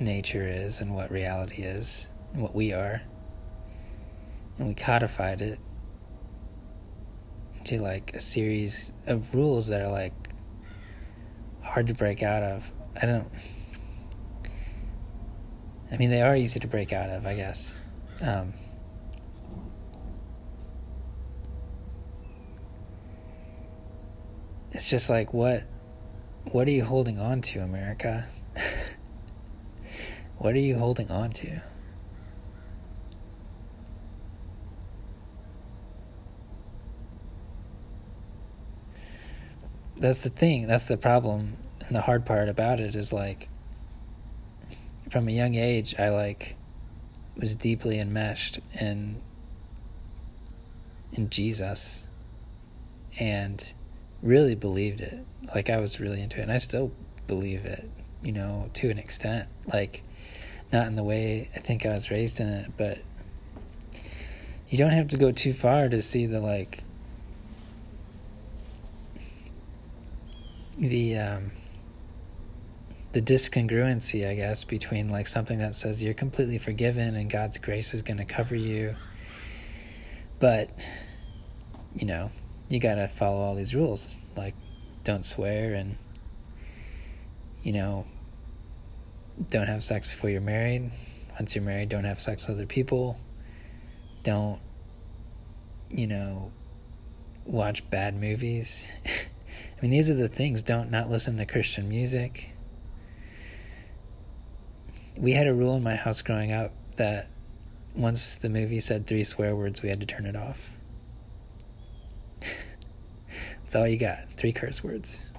nature 0.00 0.46
is 0.46 0.80
and 0.80 0.94
what 0.94 1.10
reality 1.10 1.62
is 1.62 2.08
and 2.32 2.42
what 2.42 2.54
we 2.54 2.72
are 2.72 3.02
and 4.58 4.68
we 4.68 4.74
codified 4.74 5.42
it 5.42 5.58
into 7.58 7.82
like 7.82 8.14
a 8.14 8.20
series 8.20 8.92
of 9.06 9.34
rules 9.34 9.68
that 9.68 9.82
are 9.82 9.90
like 9.90 10.12
hard 11.62 11.86
to 11.86 11.94
break 11.94 12.22
out 12.22 12.42
of. 12.42 12.70
I 13.00 13.06
don't. 13.06 13.28
I 15.92 15.98
mean, 15.98 16.10
they 16.10 16.22
are 16.22 16.34
easy 16.34 16.58
to 16.60 16.66
break 16.66 16.92
out 16.92 17.10
of, 17.10 17.26
I 17.26 17.34
guess. 17.34 17.78
Um, 18.22 18.54
it's 24.70 24.88
just 24.88 25.10
like 25.10 25.34
what 25.34 25.64
what 26.50 26.66
are 26.66 26.70
you 26.70 26.84
holding 26.84 27.18
on 27.18 27.42
to, 27.42 27.60
America? 27.60 28.26
what 30.38 30.54
are 30.54 30.60
you 30.60 30.76
holding 30.76 31.10
on 31.10 31.30
to? 31.30 31.60
That's 39.96 40.24
the 40.24 40.30
thing. 40.30 40.66
That's 40.66 40.88
the 40.88 40.96
problem. 40.96 41.58
And 41.86 41.94
the 41.94 42.00
hard 42.00 42.26
part 42.26 42.48
about 42.48 42.80
it 42.80 42.96
is 42.96 43.12
like 43.12 43.48
from 45.12 45.28
a 45.28 45.30
young 45.30 45.54
age 45.54 45.94
I 45.98 46.08
like 46.08 46.56
was 47.36 47.54
deeply 47.54 48.00
enmeshed 48.00 48.60
in 48.80 49.20
in 51.12 51.28
Jesus 51.28 52.06
and 53.20 53.74
really 54.22 54.54
believed 54.54 55.02
it. 55.02 55.18
Like 55.54 55.68
I 55.68 55.78
was 55.80 56.00
really 56.00 56.22
into 56.22 56.38
it, 56.38 56.44
and 56.44 56.52
I 56.52 56.56
still 56.56 56.92
believe 57.26 57.66
it. 57.66 57.84
You 58.22 58.32
know, 58.32 58.70
to 58.72 58.88
an 58.88 58.98
extent. 58.98 59.50
Like 59.70 60.02
not 60.72 60.86
in 60.86 60.96
the 60.96 61.04
way 61.04 61.50
I 61.54 61.58
think 61.58 61.84
I 61.84 61.90
was 61.90 62.10
raised 62.10 62.40
in 62.40 62.48
it, 62.48 62.70
but 62.78 62.96
you 64.70 64.78
don't 64.78 64.92
have 64.92 65.08
to 65.08 65.18
go 65.18 65.30
too 65.30 65.52
far 65.52 65.90
to 65.90 66.00
see 66.00 66.24
the 66.24 66.40
like 66.40 66.82
the 70.78 71.18
um, 71.18 71.50
the 73.12 73.20
discongruency, 73.20 74.26
I 74.26 74.34
guess, 74.34 74.64
between 74.64 75.10
like 75.10 75.26
something 75.26 75.58
that 75.58 75.74
says 75.74 76.02
you're 76.02 76.14
completely 76.14 76.58
forgiven 76.58 77.14
and 77.14 77.30
God's 77.30 77.58
grace 77.58 77.92
is 77.92 78.02
going 78.02 78.16
to 78.16 78.24
cover 78.24 78.54
you, 78.54 78.94
but 80.40 80.70
you 81.94 82.06
know 82.06 82.30
you 82.68 82.80
got 82.80 82.94
to 82.94 83.06
follow 83.08 83.40
all 83.40 83.54
these 83.54 83.74
rules, 83.74 84.16
like 84.36 84.54
don't 85.04 85.24
swear 85.24 85.74
and 85.74 85.96
you 87.62 87.72
know 87.72 88.06
don't 89.50 89.66
have 89.66 89.82
sex 89.82 90.06
before 90.06 90.30
you're 90.30 90.40
married. 90.40 90.90
Once 91.38 91.54
you're 91.54 91.64
married, 91.64 91.90
don't 91.90 92.04
have 92.04 92.20
sex 92.20 92.48
with 92.48 92.56
other 92.56 92.66
people. 92.66 93.18
Don't 94.22 94.60
you 95.90 96.06
know 96.06 96.50
watch 97.44 97.88
bad 97.90 98.18
movies. 98.18 98.90
I 99.06 99.82
mean, 99.82 99.90
these 99.90 100.08
are 100.08 100.14
the 100.14 100.28
things. 100.28 100.62
Don't 100.62 100.90
not 100.90 101.10
listen 101.10 101.36
to 101.36 101.44
Christian 101.44 101.88
music. 101.88 102.51
We 105.16 105.32
had 105.32 105.46
a 105.46 105.54
rule 105.54 105.76
in 105.76 105.82
my 105.82 105.94
house 105.94 106.22
growing 106.22 106.52
up 106.52 106.72
that 106.96 107.28
once 107.94 108.38
the 108.38 108.48
movie 108.48 108.80
said 108.80 109.06
three 109.06 109.24
swear 109.24 109.54
words, 109.54 109.82
we 109.82 109.88
had 109.88 110.00
to 110.00 110.06
turn 110.06 110.26
it 110.26 110.36
off. 110.36 110.70
That's 113.62 113.76
all 113.76 113.86
you 113.86 113.98
got. 113.98 114.30
Three 114.30 114.52
curse 114.52 114.82
words. 114.82 115.30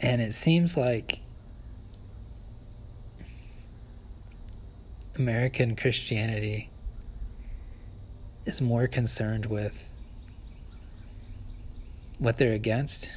And 0.00 0.20
it 0.20 0.32
seems 0.32 0.76
like 0.76 1.20
American 5.16 5.74
Christianity 5.74 6.70
is 8.44 8.60
more 8.62 8.86
concerned 8.86 9.46
with 9.46 9.92
what 12.18 12.36
they're 12.36 12.52
against 12.52 13.10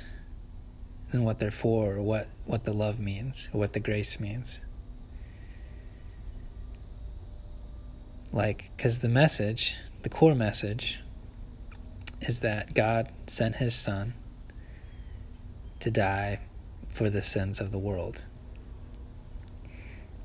than 1.12 1.24
what 1.24 1.40
they're 1.40 1.52
for 1.52 1.96
or 1.96 2.02
what, 2.02 2.28
what 2.46 2.64
the 2.64 2.74
love 2.74 3.00
means 3.00 3.50
or 3.54 3.60
what 3.60 3.74
the 3.74 3.80
grace 3.80 4.20
means. 4.20 4.62
Like, 8.32 8.72
because 8.76 9.02
the 9.02 9.10
message 9.10 9.78
the 10.04 10.10
core 10.10 10.34
message 10.34 11.00
is 12.22 12.40
that 12.40 12.74
God 12.74 13.10
sent 13.28 13.58
his 13.58 13.76
son 13.76 14.14
to 15.80 15.92
die 15.92 16.40
for 16.90 17.10
the 17.10 17.22
sins 17.22 17.60
of 17.60 17.72
the 17.72 17.78
world. 17.78 18.26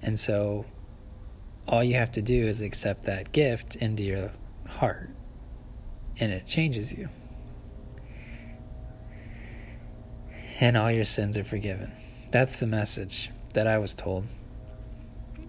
And 0.01 0.19
so 0.19 0.65
all 1.69 1.85
you 1.85 1.95
have 1.95 2.13
to 2.13 2.23
do 2.23 2.47
is 2.47 2.61
accept 2.61 3.05
that 3.05 3.33
gift 3.33 3.77
into 3.77 4.03
your 4.03 4.31
heart, 4.67 5.11
and 6.19 6.33
it 6.33 6.47
changes 6.47 6.93
you. 6.93 7.09
And 10.59 10.77
all 10.77 10.91
your 10.91 11.05
sins 11.05 11.37
are 11.37 11.45
forgiven. 11.45 11.93
That's 12.31 12.61
the 12.61 12.67
message 12.67 13.31
that 13.55 13.67
I 13.67 13.79
was 13.79 13.95
told, 13.95 14.27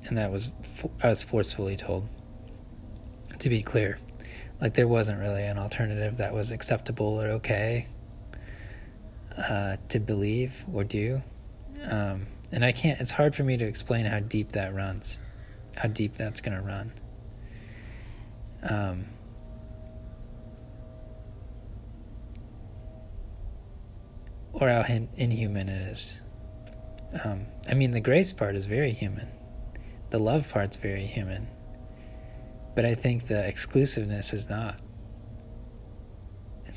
and 0.06 0.18
that 0.18 0.32
was 0.32 0.52
I 1.02 1.10
was 1.10 1.24
forcefully 1.24 1.76
told. 1.76 2.08
To 3.40 3.50
be 3.50 3.62
clear, 3.62 4.00
like 4.62 4.74
there 4.74 4.88
wasn't 4.88 5.20
really 5.20 5.44
an 5.44 5.58
alternative 5.58 6.18
that 6.18 6.34
was 6.34 6.52
acceptable 6.52 7.22
or 7.22 7.28
okay 7.28 7.88
uh, 9.38 9.78
to 9.90 10.00
believe 10.00 10.66
or 10.74 10.84
do 10.84 11.22
um, 11.90 12.26
and 12.52 12.66
i 12.66 12.72
can't 12.72 13.00
it's 13.00 13.12
hard 13.12 13.36
for 13.36 13.44
me 13.44 13.58
to 13.58 13.66
explain 13.66 14.06
how 14.06 14.20
deep 14.20 14.50
that 14.50 14.74
runs 14.74 15.20
how 15.76 15.88
deep 15.88 16.16
that's 16.16 16.42
going 16.42 16.58
to 16.58 16.64
run 16.64 16.92
um, 18.68 19.06
or 24.60 24.70
how 24.70 24.82
in- 24.84 25.10
inhuman 25.16 25.70
it 25.70 25.82
is 25.90 26.20
um, 27.24 27.46
i 27.70 27.74
mean 27.74 27.92
the 27.92 28.02
grace 28.02 28.34
part 28.34 28.56
is 28.56 28.66
very 28.66 28.92
human 28.92 29.28
the 30.10 30.20
love 30.20 30.50
part's 30.52 30.78
very 30.78 31.06
human 31.06 31.48
but 32.78 32.86
I 32.86 32.94
think 32.94 33.26
the 33.26 33.44
exclusiveness 33.48 34.34
is 34.36 34.52
not. 34.52 34.80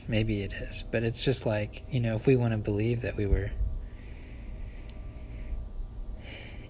Maybe 0.08 0.40
it 0.40 0.54
is, 0.54 0.82
but 0.90 1.02
it's 1.02 1.20
just 1.20 1.44
like, 1.44 1.82
you 1.90 2.00
know, 2.00 2.16
if 2.16 2.26
we 2.26 2.36
want 2.36 2.52
to 2.52 2.56
believe 2.56 3.02
that 3.02 3.16
we 3.18 3.26
were 3.26 3.50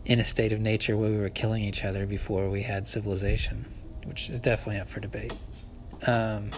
in 0.04 0.18
a 0.18 0.24
state 0.24 0.52
of 0.52 0.58
nature 0.58 0.96
where 0.96 1.10
we 1.10 1.16
were 1.16 1.28
killing 1.28 1.62
each 1.62 1.84
other 1.84 2.06
before 2.06 2.50
we 2.50 2.62
had 2.62 2.88
civilization, 2.88 3.66
which 4.04 4.28
is 4.28 4.40
definitely 4.40 4.80
up 4.80 4.88
for 4.88 4.98
debate. 4.98 5.32
Um, 6.08 6.50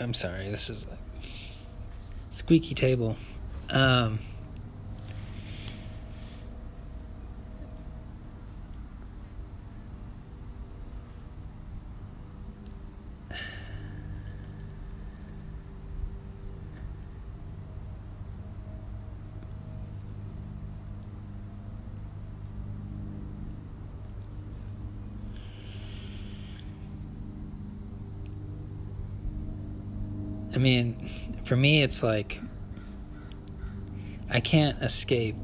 I'm 0.00 0.14
sorry, 0.14 0.48
this 0.48 0.70
is 0.70 0.86
squeaky 2.30 2.74
table. 2.74 3.16
Um, 3.70 4.20
I 30.54 30.60
mean, 30.60 30.96
for 31.48 31.56
me, 31.56 31.82
it's 31.82 32.02
like 32.02 32.42
I 34.30 34.38
can't 34.38 34.76
escape 34.82 35.34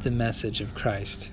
the 0.00 0.10
message 0.10 0.62
of 0.62 0.74
Christ. 0.74 1.30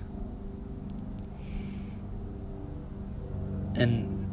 And 3.76 4.28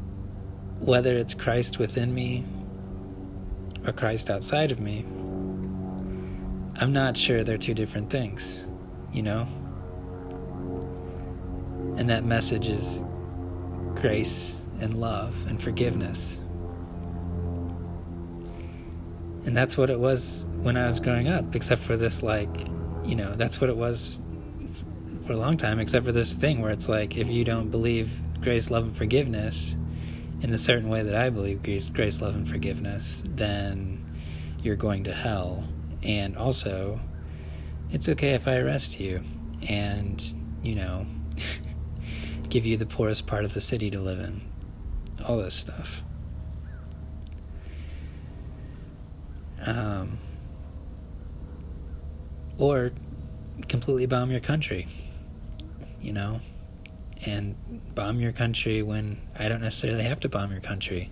whether 0.81 1.16
it's 1.16 1.33
Christ 1.33 1.79
within 1.79 2.12
me 2.12 2.44
or 3.87 3.92
Christ 3.92 4.31
outside 4.31 4.72
of 4.72 4.81
me, 4.81 5.05
I'm 6.74 6.92
not 6.92 7.16
sure 7.16 7.44
they're 7.44 7.59
two 7.59 7.72
different 7.72 8.11
things, 8.11 8.64
you 9.12 9.22
know? 9.22 9.46
And 11.96 12.11
that 12.11 12.24
message 12.24 12.66
is 12.66 13.05
grace 13.94 14.66
and 14.81 14.94
love 14.94 15.46
and 15.46 15.62
forgiveness. 15.62 16.40
And 19.46 19.56
that's 19.56 19.78
what 19.78 19.90
it 19.90 19.98
was 19.98 20.46
when 20.62 20.76
I 20.76 20.87
was 20.87 20.98
growing 20.98 21.28
up, 21.28 21.54
except 21.54 21.80
for 21.80 21.96
this, 21.96 22.22
like, 22.22 22.50
you 23.04 23.14
know, 23.14 23.35
that's 23.37 23.61
what 23.61 23.70
it 23.70 23.76
was 23.76 24.18
for 25.24 25.32
a 25.32 25.37
long 25.37 25.56
time, 25.56 25.78
except 25.78 26.04
for 26.04 26.12
this 26.12 26.32
thing 26.32 26.61
where 26.61 26.72
it's 26.72 26.88
like, 26.88 27.16
if 27.16 27.28
you 27.28 27.44
don't 27.44 27.70
believe 27.70 28.11
grace, 28.40 28.70
love, 28.70 28.85
and 28.85 28.96
forgiveness 28.96 29.76
in 30.42 30.50
the 30.50 30.59
certain 30.59 30.88
way 30.88 31.02
that 31.02 31.14
I 31.14 31.30
believe 31.30 31.62
grace, 31.62 31.88
grace, 31.90 32.20
love, 32.20 32.35
and 32.35 32.48
forgiveness, 32.48 33.22
then 33.26 34.04
you're 34.62 34.76
going 34.76 35.04
to 35.04 35.12
hell. 35.12 35.68
And 36.02 36.37
also, 36.37 37.00
it's 37.90 38.09
okay 38.09 38.30
if 38.30 38.48
I 38.48 38.56
arrest 38.56 38.98
you 38.98 39.20
and, 39.68 40.22
you 40.62 40.74
know, 40.74 41.06
give 42.48 42.66
you 42.66 42.76
the 42.76 42.87
poorest 42.87 43.26
part 43.28 43.44
of 43.44 43.54
the 43.54 43.61
city 43.61 43.90
to 43.92 44.00
live 44.00 44.18
in. 44.18 44.40
All 45.24 45.38
this 45.38 45.54
stuff. 45.54 46.02
Um, 49.66 50.18
or 52.59 52.92
completely 53.68 54.07
bomb 54.07 54.31
your 54.31 54.40
country, 54.40 54.87
you 56.00 56.12
know, 56.12 56.40
and 57.26 57.57
bomb 57.94 58.20
your 58.20 58.33
country 58.33 58.83
when 58.83 59.18
I 59.38 59.48
don't 59.48 59.61
necessarily 59.61 60.05
have 60.05 60.20
to 60.20 60.29
bomb 60.29 60.52
your 60.52 60.61
country. 60.61 61.11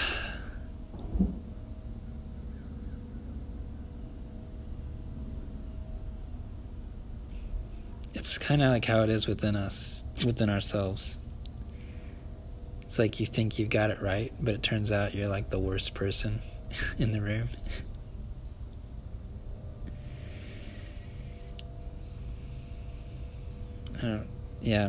It's 8.14 8.36
kind 8.36 8.62
of 8.62 8.70
like 8.70 8.84
how 8.84 9.04
it 9.04 9.10
is 9.10 9.28
within 9.28 9.54
us, 9.54 10.04
within 10.24 10.50
ourselves. 10.50 11.18
It's 12.88 12.98
like 12.98 13.20
you 13.20 13.26
think 13.26 13.58
you've 13.58 13.68
got 13.68 13.90
it 13.90 14.00
right, 14.00 14.32
but 14.40 14.54
it 14.54 14.62
turns 14.62 14.90
out 14.90 15.14
you're 15.14 15.28
like 15.28 15.50
the 15.50 15.58
worst 15.58 15.92
person 15.92 16.40
in 16.98 17.12
the 17.12 17.20
room. 17.20 17.50
I 23.98 24.00
don't, 24.00 24.26
yeah. 24.62 24.88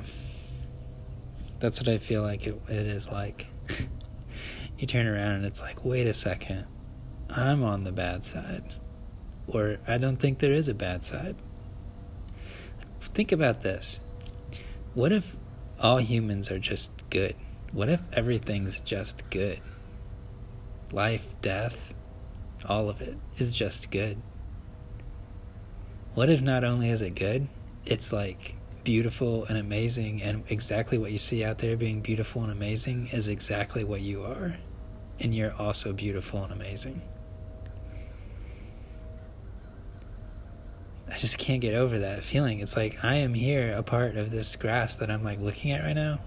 That's 1.59 1.81
what 1.81 1.89
I 1.89 1.97
feel 1.97 2.21
like 2.21 2.47
it, 2.47 2.55
it 2.69 2.87
is 2.87 3.11
like. 3.11 3.47
you 4.79 4.87
turn 4.87 5.05
around 5.05 5.33
and 5.33 5.45
it's 5.45 5.59
like, 5.59 5.83
wait 5.83 6.07
a 6.07 6.13
second, 6.13 6.67
I'm 7.29 7.63
on 7.63 7.83
the 7.83 7.91
bad 7.91 8.23
side. 8.23 8.63
Or 9.45 9.77
I 9.89 9.97
don't 9.97 10.15
think 10.15 10.39
there 10.39 10.53
is 10.53 10.69
a 10.69 10.73
bad 10.73 11.03
side. 11.03 11.35
Think 13.01 13.33
about 13.33 13.61
this. 13.61 13.99
What 14.93 15.11
if 15.11 15.35
all 15.81 15.97
humans 15.97 16.49
are 16.49 16.59
just 16.59 17.09
good? 17.09 17.35
What 17.71 17.89
if 17.89 18.01
everything's 18.13 18.81
just 18.81 19.29
good? 19.29 19.59
Life, 20.91 21.39
death, 21.41 21.93
all 22.65 22.89
of 22.89 23.01
it 23.01 23.15
is 23.37 23.53
just 23.53 23.91
good. 23.91 24.17
What 26.15 26.29
if 26.29 26.41
not 26.41 26.63
only 26.63 26.89
is 26.89 27.01
it 27.01 27.11
good, 27.11 27.47
it's 27.85 28.11
like 28.11 28.55
beautiful 28.83 29.45
and 29.45 29.57
amazing, 29.57 30.23
and 30.23 30.43
exactly 30.49 30.97
what 30.97 31.11
you 31.11 31.17
see 31.17 31.43
out 31.43 31.59
there 31.59 31.77
being 31.77 32.01
beautiful 32.01 32.41
and 32.41 32.51
amazing 32.51 33.09
is 33.11 33.27
exactly 33.27 33.83
what 33.83 34.01
you 34.01 34.23
are, 34.23 34.57
and 35.19 35.35
you're 35.35 35.53
also 35.53 35.93
beautiful 35.93 36.43
and 36.43 36.51
amazing. 36.51 37.01
I 41.11 41.17
just 41.17 41.37
can't 41.37 41.61
get 41.61 41.75
over 41.75 41.99
that 41.99 42.23
feeling. 42.23 42.59
It's 42.59 42.75
like 42.75 43.03
I 43.03 43.15
am 43.15 43.33
here, 43.33 43.73
a 43.73 43.83
part 43.83 44.15
of 44.15 44.31
this 44.31 44.55
grass 44.55 44.95
that 44.95 45.11
I'm 45.11 45.23
like 45.23 45.39
looking 45.39 45.71
at 45.71 45.83
right 45.83 45.95
now, 45.95 46.19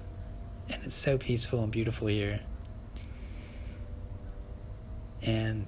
and 0.70 0.82
it's 0.84 0.94
so 0.94 1.18
peaceful 1.18 1.62
and 1.62 1.72
beautiful 1.72 2.08
here. 2.08 2.40
And 5.22 5.66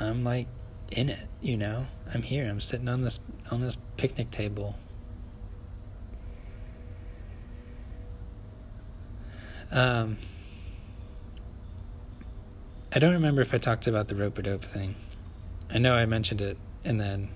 I'm 0.00 0.24
like 0.24 0.46
in 0.90 1.08
it, 1.08 1.28
you 1.40 1.56
know? 1.56 1.86
I'm 2.12 2.22
here. 2.22 2.48
I'm 2.48 2.60
sitting 2.60 2.88
on 2.88 3.02
this 3.02 3.20
on 3.50 3.60
this 3.60 3.76
picnic 3.96 4.30
table. 4.30 4.76
Um 9.70 10.18
I 12.94 12.98
don't 12.98 13.12
remember 13.12 13.40
if 13.40 13.54
I 13.54 13.58
talked 13.58 13.86
about 13.86 14.08
the 14.08 14.14
rope 14.14 14.38
a 14.38 14.42
dope 14.42 14.64
thing. 14.64 14.94
I 15.70 15.78
know 15.78 15.94
I 15.94 16.04
mentioned 16.04 16.40
it 16.40 16.58
and 16.84 17.00
then 17.00 17.30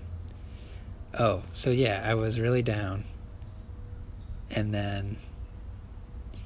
oh, 1.17 1.43
so 1.51 1.71
yeah, 1.71 2.03
I 2.05 2.13
was 2.13 2.39
really 2.39 2.61
down. 2.61 3.05
And 4.51 4.73
then 4.73 5.17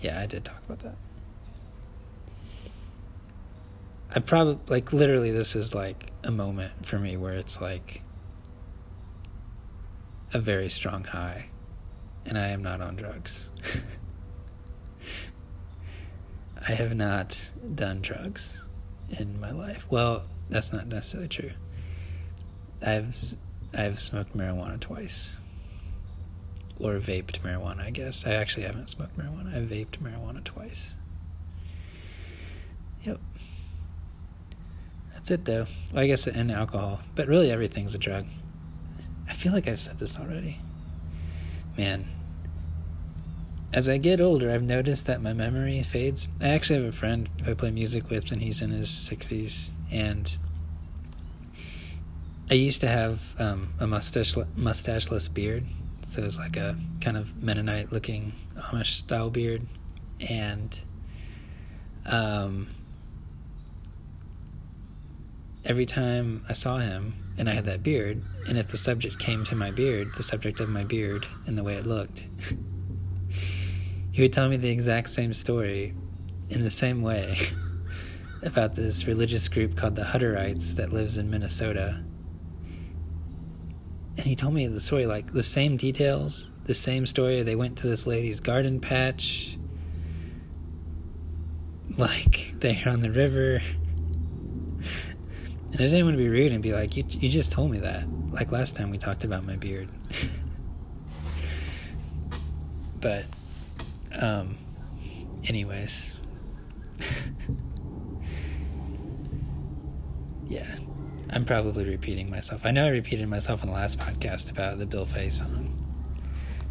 yeah, 0.01 0.19
I 0.19 0.25
did 0.25 0.43
talk 0.43 0.61
about 0.65 0.79
that. 0.79 0.95
I 4.13 4.19
probably 4.19 4.57
like 4.67 4.91
literally 4.91 5.31
this 5.31 5.55
is 5.55 5.73
like 5.73 6.11
a 6.23 6.31
moment 6.31 6.85
for 6.85 6.99
me 6.99 7.15
where 7.15 7.33
it's 7.33 7.61
like 7.61 8.01
a 10.33 10.39
very 10.39 10.69
strong 10.69 11.03
high 11.03 11.47
and 12.25 12.37
I 12.37 12.49
am 12.49 12.61
not 12.61 12.81
on 12.81 12.95
drugs. 12.95 13.47
I 16.67 16.73
have 16.73 16.93
not 16.93 17.49
done 17.73 18.01
drugs 18.01 18.63
in 19.09 19.39
my 19.39 19.51
life. 19.51 19.87
Well, 19.89 20.23
that's 20.49 20.73
not 20.73 20.87
necessarily 20.87 21.29
true. 21.29 21.51
I've 22.85 23.15
I've 23.73 23.97
smoked 23.97 24.35
marijuana 24.35 24.79
twice. 24.79 25.31
Or 26.79 26.93
vaped 26.95 27.39
marijuana, 27.41 27.81
I 27.81 27.91
guess. 27.91 28.25
I 28.25 28.33
actually 28.33 28.63
haven't 28.63 28.87
smoked 28.87 29.17
marijuana. 29.17 29.55
I've 29.55 29.69
vaped 29.69 29.99
marijuana 29.99 30.43
twice. 30.43 30.95
Yep. 33.03 33.19
That's 35.13 35.31
it 35.31 35.45
though. 35.45 35.65
Well, 35.93 36.03
I 36.03 36.07
guess 36.07 36.27
and 36.27 36.51
alcohol, 36.51 37.01
but 37.15 37.27
really 37.27 37.51
everything's 37.51 37.93
a 37.93 37.99
drug. 37.99 38.25
I 39.29 39.33
feel 39.33 39.53
like 39.53 39.67
I've 39.67 39.79
said 39.79 39.99
this 39.99 40.19
already. 40.19 40.59
Man, 41.77 42.05
as 43.73 43.87
I 43.87 43.97
get 43.97 44.19
older, 44.19 44.51
I've 44.51 44.63
noticed 44.63 45.07
that 45.07 45.21
my 45.21 45.31
memory 45.31 45.81
fades. 45.81 46.27
I 46.41 46.49
actually 46.49 46.83
have 46.83 46.93
a 46.93 46.95
friend 46.95 47.29
who 47.43 47.51
I 47.51 47.53
play 47.53 47.71
music 47.71 48.09
with, 48.09 48.31
and 48.31 48.41
he's 48.41 48.61
in 48.61 48.71
his 48.71 48.89
60s. 48.89 49.71
And 49.91 50.35
I 52.49 52.55
used 52.55 52.81
to 52.81 52.87
have 52.87 53.33
um, 53.39 53.69
a 53.79 53.87
mustache, 53.87 54.35
mustacheless 54.57 55.29
beard. 55.29 55.65
So 56.11 56.21
it's 56.23 56.39
like 56.39 56.57
a 56.57 56.75
kind 56.99 57.15
of 57.15 57.41
Mennonite 57.41 57.93
looking 57.93 58.33
Amish 58.57 58.97
style 58.97 59.29
beard. 59.29 59.61
And 60.29 60.77
um, 62.05 62.67
every 65.63 65.85
time 65.85 66.43
I 66.49 66.51
saw 66.51 66.79
him 66.79 67.13
and 67.37 67.49
I 67.49 67.53
had 67.53 67.63
that 67.63 67.81
beard, 67.81 68.21
and 68.45 68.57
if 68.57 68.67
the 68.67 68.75
subject 68.75 69.19
came 69.19 69.45
to 69.45 69.55
my 69.55 69.71
beard, 69.71 70.13
the 70.15 70.21
subject 70.21 70.59
of 70.59 70.67
my 70.67 70.83
beard 70.83 71.27
and 71.47 71.57
the 71.57 71.63
way 71.63 71.75
it 71.75 71.85
looked, 71.85 72.27
he 74.11 74.21
would 74.21 74.33
tell 74.33 74.49
me 74.49 74.57
the 74.57 74.69
exact 74.69 75.11
same 75.11 75.33
story 75.33 75.93
in 76.49 76.61
the 76.61 76.69
same 76.69 77.01
way 77.01 77.37
about 78.43 78.75
this 78.75 79.07
religious 79.07 79.47
group 79.47 79.77
called 79.77 79.95
the 79.95 80.03
Hutterites 80.03 80.75
that 80.75 80.91
lives 80.91 81.17
in 81.17 81.29
Minnesota. 81.29 82.03
And 84.21 84.27
he 84.27 84.35
told 84.35 84.53
me 84.53 84.67
the 84.67 84.79
story, 84.79 85.07
like 85.07 85.33
the 85.33 85.41
same 85.41 85.77
details, 85.77 86.51
the 86.65 86.75
same 86.75 87.07
story. 87.07 87.41
They 87.41 87.55
went 87.55 87.79
to 87.79 87.87
this 87.87 88.05
lady's 88.05 88.39
garden 88.39 88.79
patch, 88.79 89.57
like 91.97 92.51
they're 92.59 92.87
on 92.87 92.99
the 92.99 93.11
river 93.11 93.61
and 95.73 95.79
I 95.79 95.85
didn't 95.85 96.05
want 96.05 96.17
to 96.17 96.23
be 96.23 96.27
rude 96.27 96.51
and 96.51 96.61
be 96.61 96.73
like, 96.73 96.97
you, 96.97 97.05
you 97.07 97.29
just 97.29 97.53
told 97.53 97.71
me 97.71 97.79
that. 97.79 98.03
Like 98.31 98.51
last 98.51 98.75
time 98.75 98.91
we 98.91 98.97
talked 98.97 99.23
about 99.23 99.45
my 99.45 99.55
beard. 99.55 99.87
but, 102.99 103.23
um, 104.13 104.57
anyways. 105.47 106.17
yeah, 110.49 110.75
I'm 111.33 111.45
probably 111.45 111.85
repeating 111.85 112.29
myself. 112.29 112.65
I 112.65 112.71
know 112.71 112.85
I 112.85 112.89
repeated 112.89 113.27
myself 113.29 113.63
in 113.63 113.69
the 113.69 113.73
last 113.73 113.99
podcast 113.99 114.51
about 114.51 114.79
the 114.79 114.85
Bill 114.85 115.05
Fay 115.05 115.29
song. 115.29 115.73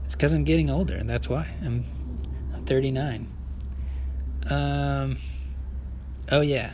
It's 0.04 0.14
because 0.14 0.34
I'm 0.34 0.44
getting 0.44 0.68
older, 0.68 0.96
and 0.96 1.08
that's 1.08 1.30
why. 1.30 1.46
I'm, 1.64 1.84
I'm 2.54 2.66
39. 2.66 3.26
Um, 4.50 5.16
oh, 6.30 6.42
yeah 6.42 6.72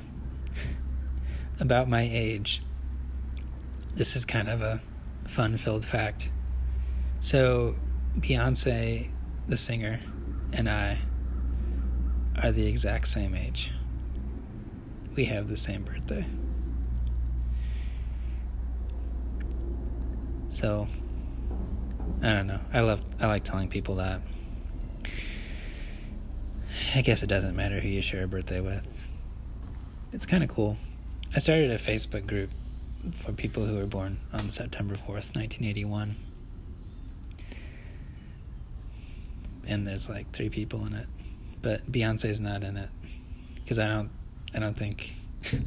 about 1.61 1.88
my 1.88 2.03
age. 2.03 2.61
This 3.94 4.16
is 4.16 4.25
kind 4.25 4.49
of 4.49 4.62
a 4.62 4.81
fun 5.29 5.57
filled 5.57 5.85
fact. 5.85 6.29
So, 7.20 7.77
Beyonce, 8.18 9.11
the 9.46 9.57
singer, 9.57 10.01
and 10.53 10.68
I 10.68 10.99
are 12.42 12.51
the 12.51 12.66
exact 12.66 13.07
same 13.07 13.35
age. 13.35 13.70
We 15.14 15.27
have 15.27 15.46
the 15.49 15.57
same 15.57 15.85
birthday. 15.85 16.27
So, 20.56 20.86
I 22.22 22.32
don't 22.32 22.46
know. 22.46 22.60
I 22.72 22.80
love 22.80 23.02
I 23.20 23.26
like 23.26 23.44
telling 23.44 23.68
people 23.68 23.96
that. 23.96 24.22
I 26.94 27.02
guess 27.02 27.22
it 27.22 27.26
doesn't 27.26 27.54
matter 27.54 27.78
who 27.78 27.88
you 27.88 28.00
share 28.00 28.24
a 28.24 28.26
birthday 28.26 28.62
with. 28.62 29.06
It's 30.14 30.24
kind 30.24 30.42
of 30.42 30.48
cool. 30.48 30.78
I 31.34 31.40
started 31.40 31.70
a 31.72 31.76
Facebook 31.76 32.26
group 32.26 32.48
for 33.12 33.32
people 33.32 33.66
who 33.66 33.76
were 33.76 33.84
born 33.84 34.16
on 34.32 34.48
September 34.48 34.94
4th, 34.94 35.36
1981. 35.36 36.16
And 39.68 39.86
there's 39.86 40.08
like 40.08 40.30
three 40.30 40.48
people 40.48 40.86
in 40.86 40.94
it. 40.94 41.06
But 41.60 41.92
Beyonce's 41.92 42.40
not 42.40 42.64
in 42.64 42.78
it 42.78 42.88
cuz 43.68 43.78
I 43.78 43.88
don't 43.88 44.08
I 44.54 44.60
don't 44.60 44.76
think 44.76 45.10
I 45.52 45.58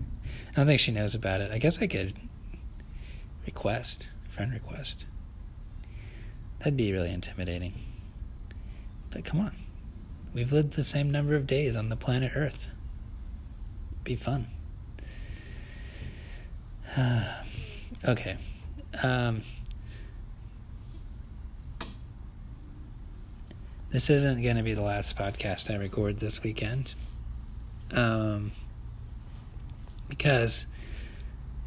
don't 0.56 0.66
think 0.66 0.80
she 0.80 0.92
knows 0.92 1.14
about 1.14 1.42
it. 1.42 1.52
I 1.52 1.60
guess 1.60 1.80
I 1.80 1.86
could 1.86 2.16
request, 3.46 4.08
friend 4.40 4.54
request. 4.54 5.06
That'd 6.60 6.78
be 6.78 6.94
really 6.94 7.12
intimidating. 7.12 7.74
But 9.12 9.26
come 9.26 9.42
on. 9.42 9.52
We've 10.34 10.54
lived 10.54 10.76
the 10.76 10.84
same 10.86 11.12
number 11.12 11.36
of 11.36 11.46
days 11.46 11.76
on 11.76 11.90
the 11.90 11.98
planet 11.98 12.32
Earth. 12.34 12.70
be 14.06 14.16
fun. 14.16 14.48
okay. 18.08 18.38
Um, 19.04 19.42
this 23.92 24.10
isn't 24.10 24.42
going 24.42 24.56
to 24.56 24.64
be 24.64 24.74
the 24.74 24.82
last 24.82 25.18
podcast 25.18 25.70
I 25.70 25.76
record 25.76 26.20
this 26.20 26.44
weekend. 26.44 26.96
Um, 27.92 28.52
because 30.08 30.66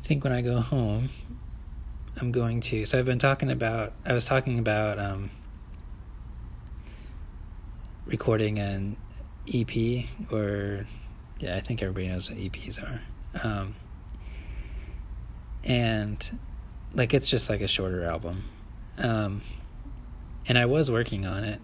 I 0.01 0.07
think 0.07 0.25
when 0.25 0.33
I 0.33 0.41
go 0.41 0.61
home, 0.61 1.11
I'm 2.21 2.33
going 2.33 2.61
to. 2.61 2.85
So 2.87 2.99
I've 2.99 3.07
been 3.07 3.19
talking 3.19 3.51
about. 3.51 3.93
I 4.05 4.13
was 4.13 4.27
talking 4.27 4.59
about 4.59 4.99
um, 4.99 5.31
recording 8.07 8.59
an 8.59 8.97
EP, 9.53 10.07
or 10.31 10.87
yeah, 11.39 11.57
I 11.57 11.61
think 11.61 11.83
everybody 11.83 12.09
knows 12.09 12.29
what 12.29 12.39
EPs 12.39 12.83
are. 12.83 13.01
Um, 13.43 13.75
and 15.65 16.39
like 16.95 17.15
it's 17.15 17.29
just 17.29 17.49
like 17.49 17.61
a 17.61 17.69
shorter 17.69 18.05
album. 18.05 18.45
Um, 18.99 19.41
and 20.47 20.59
I 20.59 20.67
was 20.67 20.91
working 20.91 21.25
on 21.27 21.45
it. 21.45 21.61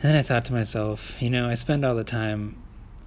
And 0.00 0.10
then 0.10 0.16
I 0.16 0.22
thought 0.22 0.44
to 0.46 0.52
myself, 0.52 1.20
you 1.22 1.30
know, 1.30 1.48
I 1.48 1.54
spend 1.54 1.84
all 1.84 1.94
the 1.94 2.04
time 2.04 2.56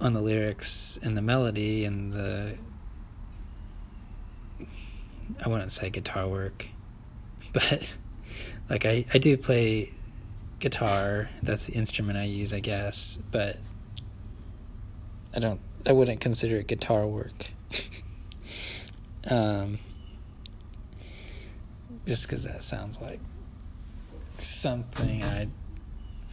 on 0.00 0.12
the 0.12 0.20
lyrics 0.20 0.98
and 1.02 1.16
the 1.16 1.22
melody 1.22 1.84
and 1.84 2.12
the 2.12 2.56
I 5.44 5.48
wouldn't 5.48 5.72
say 5.72 5.90
guitar 5.90 6.26
work, 6.28 6.66
but 7.52 7.94
like 8.68 8.84
I, 8.84 9.04
I 9.12 9.18
do 9.18 9.36
play 9.36 9.92
guitar. 10.58 11.28
That's 11.42 11.66
the 11.66 11.74
instrument 11.74 12.18
I 12.18 12.24
use, 12.24 12.52
I 12.52 12.60
guess, 12.60 13.18
but 13.30 13.56
I 15.34 15.38
don't 15.38 15.60
I 15.86 15.92
wouldn't 15.92 16.20
consider 16.20 16.56
it 16.56 16.66
guitar 16.66 17.06
work. 17.06 17.50
um 19.30 19.78
just 22.06 22.28
cuz 22.28 22.44
that 22.44 22.62
sounds 22.62 23.00
like 23.00 23.20
something 24.38 25.22
I 25.22 25.48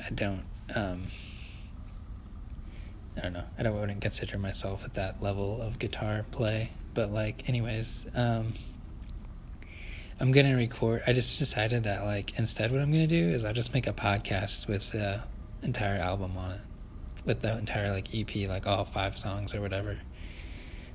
I 0.03 0.09
don't 0.13 0.43
um 0.75 1.07
I 3.15 3.21
don't 3.21 3.33
know. 3.33 3.43
I 3.57 3.63
don't 3.63 3.79
wouldn't 3.79 4.01
consider 4.01 4.37
myself 4.37 4.83
at 4.83 4.95
that 4.95 5.21
level 5.21 5.61
of 5.61 5.77
guitar 5.77 6.25
play, 6.31 6.71
but 6.93 7.11
like 7.11 7.47
anyways, 7.47 8.07
um 8.15 8.53
I'm 10.19 10.31
gonna 10.31 10.55
record. 10.55 11.03
I 11.07 11.13
just 11.13 11.39
decided 11.39 11.83
that 11.83 12.03
like 12.03 12.37
instead, 12.37 12.71
what 12.71 12.81
I'm 12.81 12.91
gonna 12.91 13.07
do 13.07 13.29
is 13.29 13.45
I'll 13.45 13.53
just 13.53 13.73
make 13.73 13.87
a 13.87 13.93
podcast 13.93 14.67
with 14.67 14.91
the 14.91 15.23
entire 15.63 15.97
album 15.99 16.37
on 16.37 16.51
it, 16.51 16.61
with 17.25 17.41
the 17.41 17.57
entire 17.57 17.91
like 17.91 18.13
EP, 18.13 18.47
like 18.47 18.67
all 18.67 18.85
five 18.85 19.17
songs 19.17 19.55
or 19.55 19.61
whatever, 19.61 19.97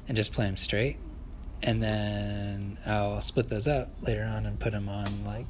and 0.07 0.17
just 0.17 0.33
play 0.33 0.47
them 0.47 0.57
straight. 0.57 0.97
And 1.63 1.83
then 1.83 2.79
I'll 2.87 3.21
split 3.21 3.49
those 3.49 3.67
up 3.67 3.91
later 4.03 4.23
on 4.25 4.47
and 4.47 4.59
put 4.61 4.73
them 4.73 4.89
on 4.89 5.25
like 5.25 5.47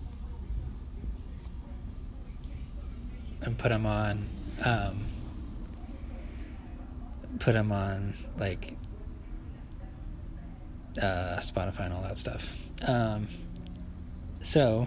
and 3.43 3.59
put 3.59 3.69
them 3.69 3.87
on 3.87 4.27
um, 4.65 5.05
put 7.39 7.53
them 7.53 7.71
on 7.71 8.15
like 8.39 8.75
uh, 11.01 11.39
Spotify 11.41 11.87
and 11.87 11.95
all 11.95 12.03
that 12.03 12.19
stuff. 12.19 12.53
Um, 12.87 13.29
so, 14.49 14.87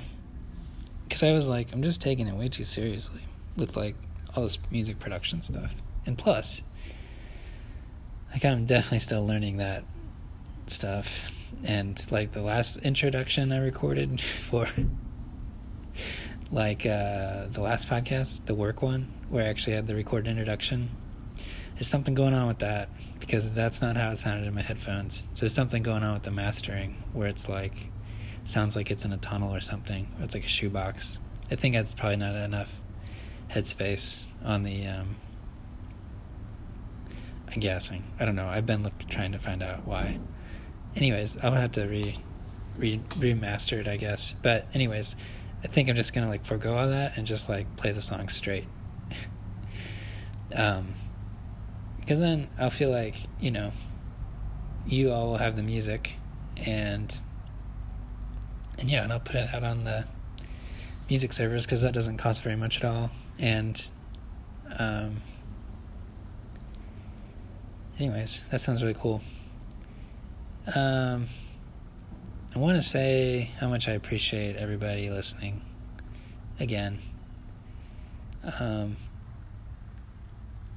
because 1.03 1.21
I 1.21 1.33
was 1.33 1.47
like, 1.47 1.71
I'm 1.71 1.83
just 1.83 2.01
taking 2.01 2.25
it 2.25 2.33
way 2.33 2.49
too 2.49 2.63
seriously 2.63 3.21
with 3.55 3.77
like 3.77 3.95
all 4.35 4.41
this 4.41 4.57
music 4.71 4.97
production 4.97 5.43
stuff. 5.43 5.75
And 6.07 6.17
plus, 6.17 6.63
like, 8.31 8.43
I'm 8.43 8.65
definitely 8.65 8.97
still 8.97 9.23
learning 9.23 9.57
that 9.57 9.83
stuff. 10.65 11.31
And 11.63 12.03
like 12.11 12.31
the 12.31 12.41
last 12.41 12.77
introduction 12.77 13.51
I 13.51 13.59
recorded 13.59 14.19
for 14.49 14.65
like 16.51 16.87
uh, 16.87 17.45
the 17.51 17.61
last 17.61 17.87
podcast, 17.87 18.47
the 18.47 18.55
work 18.55 18.81
one, 18.81 19.11
where 19.29 19.45
I 19.45 19.47
actually 19.47 19.73
had 19.73 19.85
the 19.85 19.93
recorded 19.93 20.27
introduction. 20.27 20.89
There's 21.75 21.87
something 21.87 22.15
going 22.15 22.33
on 22.33 22.47
with 22.47 22.59
that 22.59 22.89
because 23.19 23.53
that's 23.53 23.79
not 23.79 23.95
how 23.95 24.09
it 24.09 24.15
sounded 24.15 24.47
in 24.47 24.55
my 24.55 24.63
headphones. 24.63 25.27
So 25.35 25.41
there's 25.41 25.53
something 25.53 25.83
going 25.83 26.01
on 26.01 26.15
with 26.15 26.23
the 26.23 26.31
mastering 26.31 27.03
where 27.13 27.27
it's 27.27 27.47
like 27.47 27.90
sounds 28.45 28.75
like 28.75 28.91
it's 28.91 29.05
in 29.05 29.13
a 29.13 29.17
tunnel 29.17 29.53
or 29.53 29.61
something. 29.61 30.07
It's 30.19 30.33
like 30.33 30.45
a 30.45 30.49
shoebox. 30.49 31.19
I 31.49 31.55
think 31.55 31.75
that's 31.75 31.93
probably 31.93 32.17
not 32.17 32.35
enough 32.35 32.79
headspace 33.49 34.29
on 34.43 34.63
the. 34.63 34.87
Um, 34.87 35.15
I'm 37.53 37.59
guessing. 37.59 38.03
I 38.19 38.25
don't 38.25 38.35
know. 38.35 38.47
I've 38.47 38.65
been 38.65 38.83
look, 38.83 38.93
trying 39.09 39.33
to 39.33 39.39
find 39.39 39.61
out 39.61 39.85
why. 39.85 40.19
Anyways, 40.95 41.37
I'll 41.43 41.51
have 41.51 41.73
to 41.73 41.85
re, 41.85 42.17
re 42.77 42.99
remaster 43.09 43.79
it, 43.79 43.87
I 43.87 43.97
guess. 43.97 44.33
But 44.41 44.67
anyways, 44.73 45.15
I 45.63 45.67
think 45.67 45.89
I'm 45.89 45.95
just 45.95 46.13
gonna 46.13 46.29
like 46.29 46.45
forego 46.45 46.75
all 46.75 46.87
that 46.87 47.17
and 47.17 47.27
just 47.27 47.49
like 47.49 47.75
play 47.75 47.91
the 47.91 48.01
song 48.01 48.29
straight. 48.29 48.65
um, 50.55 50.93
because 51.99 52.19
then 52.19 52.47
I'll 52.57 52.69
feel 52.69 52.89
like 52.89 53.15
you 53.39 53.51
know, 53.51 53.71
you 54.87 55.11
all 55.11 55.27
will 55.27 55.37
have 55.37 55.55
the 55.55 55.63
music, 55.63 56.15
and 56.57 57.17
and 58.81 58.89
yeah, 58.89 59.03
and 59.03 59.13
I'll 59.13 59.19
put 59.19 59.35
it 59.35 59.53
out 59.53 59.63
on 59.63 59.83
the 59.83 60.05
music 61.07 61.33
servers 61.33 61.65
because 61.65 61.81
that 61.83 61.93
doesn't 61.93 62.17
cost 62.17 62.43
very 62.43 62.55
much 62.55 62.77
at 62.77 62.85
all. 62.85 63.11
And 63.39 63.79
um, 64.79 65.17
anyways, 67.99 68.47
that 68.49 68.59
sounds 68.59 68.81
really 68.81 68.95
cool. 68.95 69.21
Um, 70.75 71.27
I 72.55 72.59
want 72.59 72.75
to 72.77 72.81
say 72.81 73.51
how 73.59 73.69
much 73.69 73.87
I 73.87 73.91
appreciate 73.91 74.55
everybody 74.55 75.09
listening. 75.09 75.61
Again, 76.59 76.99
um, 78.59 78.97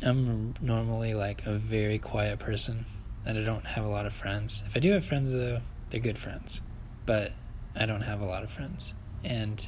I'm 0.02 0.54
normally 0.60 1.14
like 1.14 1.46
a 1.46 1.54
very 1.54 1.98
quiet 1.98 2.38
person, 2.38 2.84
and 3.26 3.38
I 3.38 3.42
don't 3.42 3.66
have 3.66 3.84
a 3.84 3.88
lot 3.88 4.06
of 4.06 4.12
friends. 4.12 4.62
If 4.66 4.76
I 4.76 4.80
do 4.80 4.92
have 4.92 5.04
friends, 5.04 5.32
though, 5.32 5.60
they're 5.90 6.00
good 6.00 6.18
friends. 6.18 6.60
But 7.06 7.32
I 7.76 7.86
don't 7.86 8.02
have 8.02 8.20
a 8.20 8.26
lot 8.26 8.42
of 8.42 8.50
friends, 8.50 8.94
and 9.24 9.66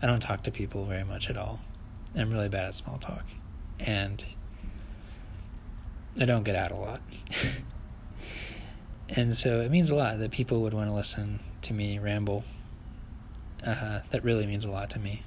I 0.00 0.06
don't 0.06 0.20
talk 0.20 0.42
to 0.44 0.50
people 0.50 0.84
very 0.84 1.04
much 1.04 1.30
at 1.30 1.36
all. 1.36 1.60
I'm 2.16 2.30
really 2.30 2.48
bad 2.48 2.66
at 2.66 2.74
small 2.74 2.98
talk, 2.98 3.24
and 3.80 4.24
I 6.20 6.24
don't 6.24 6.42
get 6.42 6.56
out 6.56 6.72
a 6.72 6.76
lot. 6.76 7.00
and 9.08 9.36
so 9.36 9.60
it 9.60 9.70
means 9.70 9.90
a 9.90 9.96
lot 9.96 10.18
that 10.18 10.30
people 10.30 10.60
would 10.62 10.74
want 10.74 10.90
to 10.90 10.94
listen 10.94 11.40
to 11.62 11.72
me 11.72 11.98
ramble. 11.98 12.44
Uh, 13.64 14.00
that 14.10 14.24
really 14.24 14.46
means 14.46 14.64
a 14.64 14.70
lot 14.70 14.90
to 14.90 14.98
me. 14.98 15.22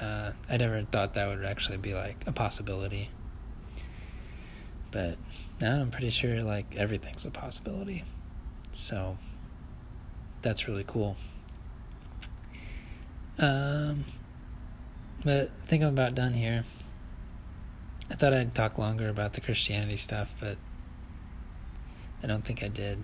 Uh, 0.00 0.32
I 0.48 0.56
never 0.56 0.80
thought 0.82 1.14
that 1.14 1.28
would 1.28 1.44
actually 1.44 1.76
be 1.76 1.94
like 1.94 2.16
a 2.26 2.32
possibility. 2.32 3.10
But 4.90 5.16
now 5.60 5.80
I'm 5.80 5.90
pretty 5.90 6.10
sure 6.10 6.42
like 6.42 6.76
everything's 6.76 7.26
a 7.26 7.30
possibility. 7.30 8.04
So 8.72 9.18
that's 10.42 10.68
really 10.68 10.84
cool. 10.86 11.16
Um, 13.38 14.04
but 15.24 15.50
I 15.62 15.66
think 15.66 15.82
I'm 15.82 15.90
about 15.90 16.14
done 16.14 16.34
here. 16.34 16.64
I 18.10 18.14
thought 18.14 18.34
I'd 18.34 18.54
talk 18.54 18.76
longer 18.76 19.08
about 19.08 19.32
the 19.32 19.40
Christianity 19.40 19.96
stuff, 19.96 20.34
but 20.38 20.58
I 22.22 22.26
don't 22.26 22.44
think 22.44 22.62
I 22.62 22.68
did. 22.68 23.02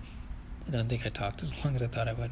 I 0.67 0.71
don't 0.71 0.87
think 0.87 1.05
I 1.05 1.09
talked 1.09 1.41
as 1.41 1.65
long 1.65 1.75
as 1.75 1.81
I 1.81 1.87
thought 1.87 2.07
I 2.07 2.13
would. 2.13 2.31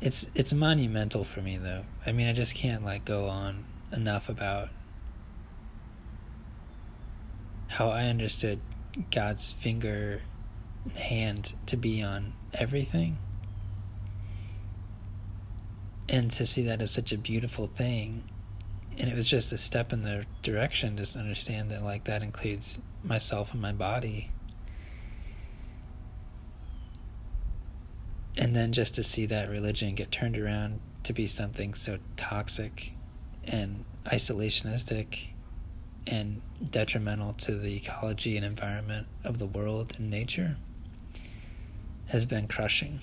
It's 0.00 0.28
it's 0.34 0.52
monumental 0.52 1.24
for 1.24 1.40
me 1.40 1.56
though. 1.56 1.84
I 2.04 2.12
mean, 2.12 2.26
I 2.26 2.32
just 2.32 2.54
can't 2.54 2.84
like 2.84 3.04
go 3.04 3.26
on 3.26 3.64
enough 3.92 4.28
about 4.28 4.70
how 7.68 7.88
I 7.88 8.06
understood 8.06 8.60
God's 9.10 9.52
finger 9.52 10.22
hand 10.96 11.54
to 11.66 11.76
be 11.76 12.02
on 12.02 12.32
everything 12.52 13.16
and 16.08 16.30
to 16.32 16.44
see 16.44 16.62
that 16.62 16.80
as 16.80 16.90
such 16.90 17.12
a 17.12 17.18
beautiful 17.18 17.66
thing. 17.66 18.24
And 18.98 19.08
it 19.08 19.16
was 19.16 19.26
just 19.26 19.52
a 19.52 19.58
step 19.58 19.92
in 19.92 20.02
the 20.02 20.24
direction 20.42 20.96
just 20.96 21.16
understand 21.16 21.70
that 21.70 21.82
like 21.82 22.04
that 22.04 22.22
includes 22.22 22.78
myself 23.02 23.52
and 23.52 23.60
my 23.60 23.72
body. 23.72 24.30
And 28.36 28.54
then 28.54 28.72
just 28.72 28.94
to 28.96 29.02
see 29.02 29.26
that 29.26 29.48
religion 29.48 29.94
get 29.94 30.10
turned 30.10 30.36
around 30.36 30.80
to 31.04 31.12
be 31.12 31.26
something 31.26 31.74
so 31.74 31.98
toxic 32.16 32.92
and 33.46 33.84
isolationistic 34.06 35.28
and 36.06 36.42
detrimental 36.70 37.32
to 37.32 37.54
the 37.54 37.76
ecology 37.76 38.36
and 38.36 38.44
environment 38.44 39.06
of 39.22 39.38
the 39.38 39.46
world 39.46 39.94
and 39.96 40.10
nature 40.10 40.56
has 42.08 42.26
been 42.26 42.46
crushing 42.46 43.00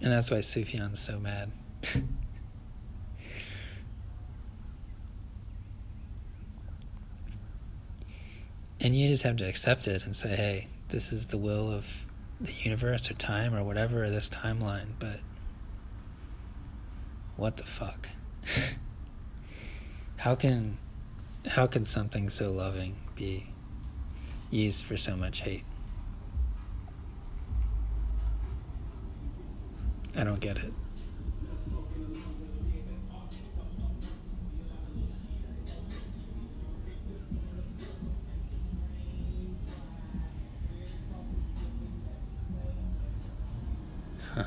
and 0.00 0.12
that's 0.12 0.30
why 0.30 0.38
Sufjan's 0.38 1.00
so 1.00 1.18
mad. 1.18 1.50
and 8.80 8.94
you 8.94 9.08
just 9.08 9.22
have 9.22 9.36
to 9.36 9.48
accept 9.48 9.88
it 9.88 10.04
and 10.04 10.14
say, 10.14 10.36
hey, 10.36 10.68
this 10.88 11.12
is 11.12 11.28
the 11.28 11.38
will 11.38 11.70
of 11.70 12.06
the 12.40 12.52
universe 12.52 13.10
or 13.10 13.14
time 13.14 13.54
or 13.54 13.64
whatever, 13.64 14.04
or 14.04 14.10
this 14.10 14.28
timeline, 14.28 14.88
but 14.98 15.20
what 17.36 17.56
the 17.56 17.64
fuck? 17.64 18.08
how 20.18 20.34
can 20.34 20.78
how 21.46 21.66
can 21.66 21.84
something 21.84 22.28
so 22.28 22.50
loving 22.50 22.96
be 23.14 23.46
used 24.50 24.84
for 24.84 24.96
so 24.96 25.16
much 25.16 25.40
hate? 25.40 25.64
I 30.16 30.24
don't 30.24 30.40
get 30.40 30.56
it. 30.56 30.72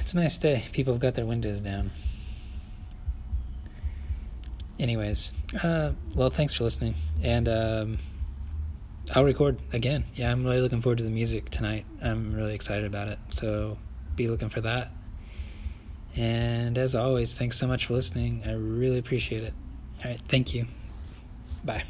it's 0.00 0.14
a 0.14 0.16
nice 0.16 0.38
day. 0.38 0.64
People 0.72 0.94
have 0.94 1.00
got 1.00 1.14
their 1.14 1.26
windows 1.26 1.60
down. 1.60 1.90
Anyways, 4.78 5.32
uh, 5.62 5.92
well, 6.14 6.30
thanks 6.30 6.54
for 6.54 6.62
listening. 6.62 6.94
And 7.22 7.48
um, 7.48 7.98
I'll 9.14 9.24
record 9.24 9.58
again. 9.72 10.04
Yeah, 10.14 10.30
I'm 10.30 10.44
really 10.44 10.60
looking 10.60 10.80
forward 10.80 10.98
to 10.98 11.04
the 11.04 11.10
music 11.10 11.50
tonight. 11.50 11.84
I'm 12.02 12.34
really 12.34 12.54
excited 12.54 12.84
about 12.84 13.08
it. 13.08 13.18
So 13.30 13.78
be 14.16 14.28
looking 14.28 14.48
for 14.48 14.60
that. 14.60 14.90
And 16.16 16.76
as 16.76 16.94
always, 16.94 17.38
thanks 17.38 17.56
so 17.56 17.66
much 17.66 17.86
for 17.86 17.94
listening. 17.94 18.42
I 18.44 18.52
really 18.52 18.98
appreciate 18.98 19.44
it. 19.44 19.54
All 20.04 20.10
right, 20.10 20.20
thank 20.28 20.54
you. 20.54 20.66
Bye. 21.64 21.84